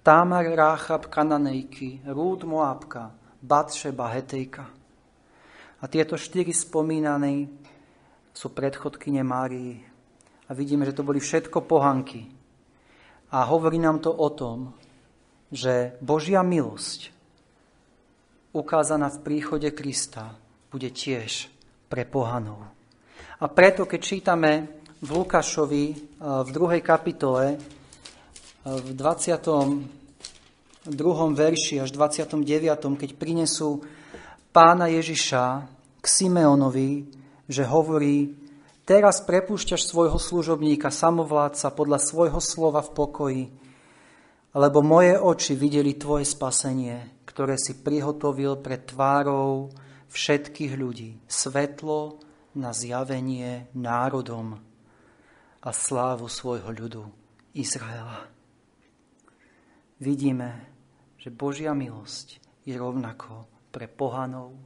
Támar, 0.00 0.48
Ráchab, 0.48 1.12
Kananejky, 1.12 2.00
Rúd, 2.08 2.48
Moabka, 2.48 3.19
Batšeba, 3.40 4.12
Hetejka. 4.12 4.64
A 5.80 5.84
tieto 5.88 6.20
štyri 6.20 6.52
spomínané 6.52 7.48
sú 8.36 8.52
predchodkyne 8.52 9.24
Márii. 9.24 9.80
A 10.48 10.50
vidíme, 10.52 10.84
že 10.84 10.96
to 10.96 11.06
boli 11.06 11.20
všetko 11.20 11.64
pohanky. 11.64 12.28
A 13.32 13.46
hovorí 13.48 13.80
nám 13.80 14.02
to 14.04 14.12
o 14.12 14.28
tom, 14.34 14.74
že 15.48 15.96
Božia 16.04 16.44
milosť 16.44 17.10
ukázaná 18.52 19.10
v 19.10 19.22
príchode 19.22 19.70
Krista 19.70 20.34
bude 20.70 20.90
tiež 20.90 21.50
pre 21.90 22.06
pohanov. 22.06 22.66
A 23.40 23.46
preto, 23.48 23.86
keď 23.86 24.00
čítame 24.02 24.50
v 25.00 25.08
Lukášovi 25.16 25.84
eh, 25.90 25.96
v 26.20 26.48
2. 26.50 26.82
kapitole 26.82 27.54
eh, 27.54 27.58
v 28.64 28.88
20. 28.94 29.99
2. 30.88 30.96
verši 31.36 31.84
až 31.84 31.92
29. 31.92 32.40
keď 32.96 33.10
prinesú 33.20 33.84
pána 34.48 34.88
Ježiša 34.88 35.68
k 36.00 36.06
Simeonovi, 36.08 37.04
že 37.44 37.68
hovorí, 37.68 38.32
teraz 38.88 39.20
prepušťaš 39.20 39.84
svojho 39.84 40.16
služobníka, 40.16 40.88
samovládca 40.88 41.68
podľa 41.76 42.00
svojho 42.00 42.40
slova 42.40 42.80
v 42.80 42.90
pokoji, 42.96 43.44
lebo 44.56 44.80
moje 44.80 45.20
oči 45.20 45.52
videli 45.52 46.00
tvoje 46.00 46.24
spasenie, 46.24 47.28
ktoré 47.28 47.60
si 47.60 47.76
prihotovil 47.76 48.64
pre 48.64 48.80
tvárou 48.80 49.68
všetkých 50.08 50.72
ľudí. 50.80 51.20
Svetlo 51.28 52.24
na 52.56 52.72
zjavenie 52.72 53.68
národom 53.76 54.56
a 55.60 55.70
slávu 55.76 56.24
svojho 56.24 56.72
ľudu 56.72 57.04
Izraela. 57.52 58.32
Vidíme, 60.00 60.69
že 61.20 61.28
Božia 61.28 61.76
milosť 61.76 62.40
je 62.64 62.72
rovnako 62.72 63.44
pre 63.68 63.84
pohanov, 63.92 64.56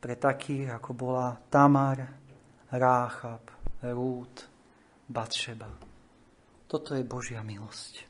pre 0.00 0.16
takých, 0.16 0.72
ako 0.80 0.90
bola 0.96 1.36
Tamar, 1.52 2.00
Ráchab, 2.72 3.44
Rút, 3.84 4.48
Batšeba. 5.04 5.70
Toto 6.66 6.96
je 6.96 7.04
Božia 7.04 7.44
milosť. 7.44 8.08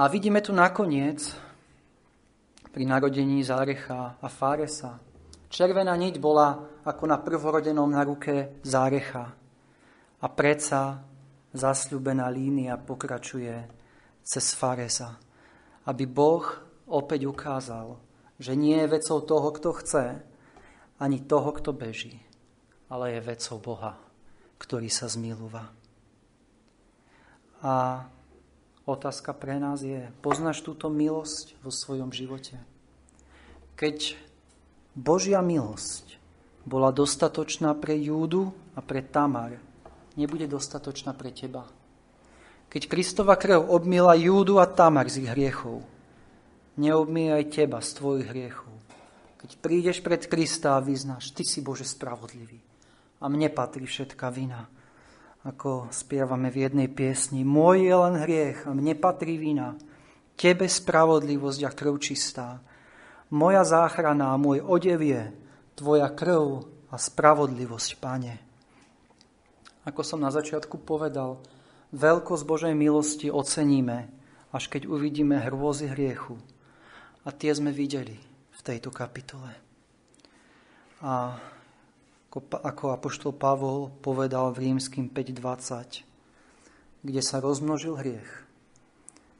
A 0.00 0.08
vidíme 0.08 0.40
tu 0.40 0.56
nakoniec 0.56 1.20
pri 2.72 2.84
narodení 2.88 3.44
Zárecha 3.44 4.16
a 4.16 4.26
Fáresa. 4.32 4.96
Červená 5.48 5.92
niť 5.92 6.16
bola 6.16 6.80
ako 6.88 7.04
na 7.04 7.20
prvorodenom 7.20 7.88
na 7.90 8.00
ruke 8.06 8.62
Zárecha. 8.64 9.24
A 10.18 10.26
predsa 10.32 11.04
zasľubená 11.54 12.26
línia 12.32 12.76
pokračuje 12.80 13.77
cez 14.28 14.52
Fáresa. 14.52 15.16
Aby 15.88 16.04
Boh 16.04 16.44
opäť 16.84 17.24
ukázal, 17.24 17.96
že 18.36 18.52
nie 18.52 18.76
je 18.76 18.92
vecou 18.92 19.24
toho, 19.24 19.48
kto 19.56 19.72
chce, 19.80 20.04
ani 21.00 21.24
toho, 21.24 21.48
kto 21.56 21.72
beží, 21.72 22.20
ale 22.92 23.16
je 23.16 23.20
vecou 23.24 23.56
Boha, 23.56 23.96
ktorý 24.60 24.92
sa 24.92 25.08
zmilúva. 25.08 25.72
A 27.64 28.04
Otázka 28.88 29.36
pre 29.36 29.60
nás 29.60 29.84
je, 29.84 30.08
poznáš 30.24 30.64
túto 30.64 30.88
milosť 30.88 31.60
vo 31.60 31.68
svojom 31.68 32.08
živote? 32.08 32.56
Keď 33.76 34.16
Božia 34.96 35.44
milosť 35.44 36.16
bola 36.64 36.88
dostatočná 36.88 37.76
pre 37.76 38.00
Júdu 38.00 38.48
a 38.72 38.80
pre 38.80 39.04
Tamar, 39.04 39.60
nebude 40.16 40.48
dostatočná 40.48 41.12
pre 41.12 41.36
teba. 41.36 41.68
Keď 42.68 42.82
Kristova 42.84 43.40
krv 43.40 43.72
obmila 43.72 44.12
Júdu 44.12 44.60
a 44.60 44.68
Tamar 44.68 45.08
z 45.08 45.24
ich 45.24 45.30
hriechov, 45.32 45.80
neobmie 46.76 47.32
aj 47.32 47.44
teba 47.48 47.80
z 47.80 47.96
tvojich 47.96 48.28
hriechov. 48.28 48.74
Keď 49.40 49.50
prídeš 49.56 49.98
pred 50.04 50.20
Krista 50.28 50.76
a 50.76 50.84
vyznáš, 50.84 51.32
ty 51.32 51.48
si 51.48 51.64
Bože 51.64 51.88
spravodlivý 51.88 52.60
a 53.18 53.26
mne 53.26 53.48
patrí 53.50 53.88
všetká 53.88 54.28
vina, 54.28 54.68
ako 55.48 55.88
spievame 55.88 56.52
v 56.52 56.68
jednej 56.68 56.88
piesni. 56.92 57.40
Môj 57.40 57.88
je 57.88 57.96
len 57.96 58.14
hriech 58.20 58.68
a 58.68 58.76
mne 58.76 58.94
patrí 59.00 59.40
vina, 59.40 59.72
tebe 60.36 60.68
spravodlivosť 60.68 61.60
a 61.64 61.70
krv 61.72 61.94
čistá. 61.98 62.60
Moja 63.32 63.64
záchrana 63.64 64.36
a 64.36 64.40
môj 64.40 64.60
odev 64.60 65.00
je 65.02 65.22
tvoja 65.72 66.12
krv 66.12 66.68
a 66.92 66.96
spravodlivosť, 67.00 67.90
pane. 67.96 68.34
Ako 69.88 70.04
som 70.04 70.20
na 70.20 70.28
začiatku 70.28 70.84
povedal, 70.84 71.40
veľkosť 71.92 72.44
Božej 72.44 72.74
milosti 72.76 73.32
oceníme, 73.32 74.08
až 74.52 74.64
keď 74.72 74.88
uvidíme 74.88 75.40
hrôzy 75.40 75.88
hriechu. 75.92 76.36
A 77.24 77.32
tie 77.34 77.52
sme 77.52 77.72
videli 77.72 78.16
v 78.56 78.60
tejto 78.64 78.88
kapitole. 78.88 79.52
A 81.04 81.36
ako 82.38 82.84
apoštol 82.92 83.32
Pavol 83.36 83.92
povedal 84.00 84.52
v 84.52 84.72
rímským 84.72 85.08
5.20, 85.12 86.04
kde 87.04 87.22
sa 87.22 87.40
rozmnožil 87.40 87.96
hriech, 87.96 88.30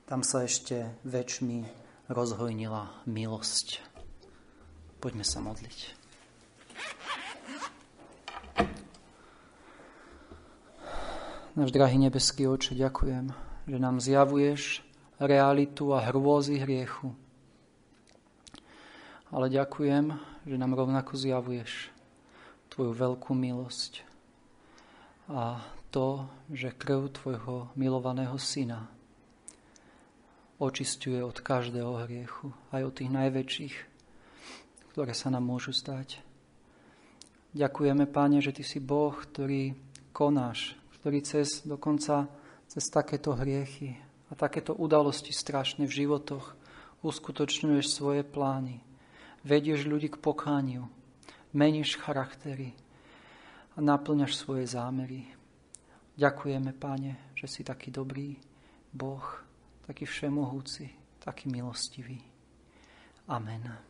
tam 0.09 0.25
sa 0.25 0.49
ešte 0.49 0.89
väčšmi 1.05 1.69
rozhojnila 2.09 3.05
milosť. 3.05 3.85
Poďme 5.05 5.23
sa 5.23 5.45
modliť. 5.45 5.79
Náš 11.59 11.75
drahý 11.75 11.99
nebeský 11.99 12.47
oče, 12.47 12.79
ďakujem, 12.79 13.35
že 13.67 13.83
nám 13.83 13.99
zjavuješ 13.99 14.79
realitu 15.19 15.91
a 15.91 16.07
hrôzy 16.07 16.63
hriechu. 16.63 17.11
Ale 19.35 19.51
ďakujem, 19.51 20.15
že 20.47 20.55
nám 20.55 20.79
rovnako 20.79 21.19
zjavuješ 21.19 21.91
Tvoju 22.71 22.95
veľkú 22.95 23.35
milosť 23.35 24.07
a 25.27 25.59
to, 25.91 26.31
že 26.55 26.79
krv 26.79 27.11
Tvojho 27.11 27.75
milovaného 27.75 28.39
Syna 28.39 28.87
očistuje 30.63 31.19
od 31.27 31.43
každého 31.43 32.07
hriechu, 32.07 32.55
aj 32.71 32.87
od 32.87 32.95
tých 33.03 33.11
najväčších, 33.11 33.75
ktoré 34.95 35.11
sa 35.11 35.35
nám 35.35 35.43
môžu 35.43 35.75
stať. 35.75 36.23
Ďakujeme, 37.51 38.07
Páne, 38.07 38.39
že 38.39 38.55
Ty 38.55 38.63
si 38.63 38.79
Boh, 38.79 39.11
ktorý 39.11 39.75
konáš, 40.15 40.78
ktorý 41.01 41.19
cez 41.23 41.63
dokonca 41.65 42.27
cez 42.69 42.85
takéto 42.93 43.33
hriechy 43.33 43.97
a 44.29 44.37
takéto 44.37 44.77
udalosti 44.77 45.33
strašné 45.33 45.89
v 45.89 45.97
životoch 46.05 46.53
uskutočňuješ 47.01 47.87
svoje 47.89 48.23
plány. 48.27 48.85
Vedieš 49.47 49.89
ľudí 49.89 50.13
k 50.13 50.21
pokániu, 50.21 50.91
meníš 51.57 51.97
charaktery 51.97 52.77
a 53.73 53.79
naplňaš 53.81 54.37
svoje 54.37 54.69
zámery. 54.69 55.31
Ďakujeme, 56.19 56.75
Páne, 56.75 57.33
že 57.39 57.47
si 57.47 57.63
taký 57.63 57.95
dobrý 57.95 58.35
Boh, 58.91 59.25
taký 59.87 60.05
všemohúci, 60.05 60.91
taký 61.23 61.47
milostivý. 61.47 62.19
Amen. 63.31 63.88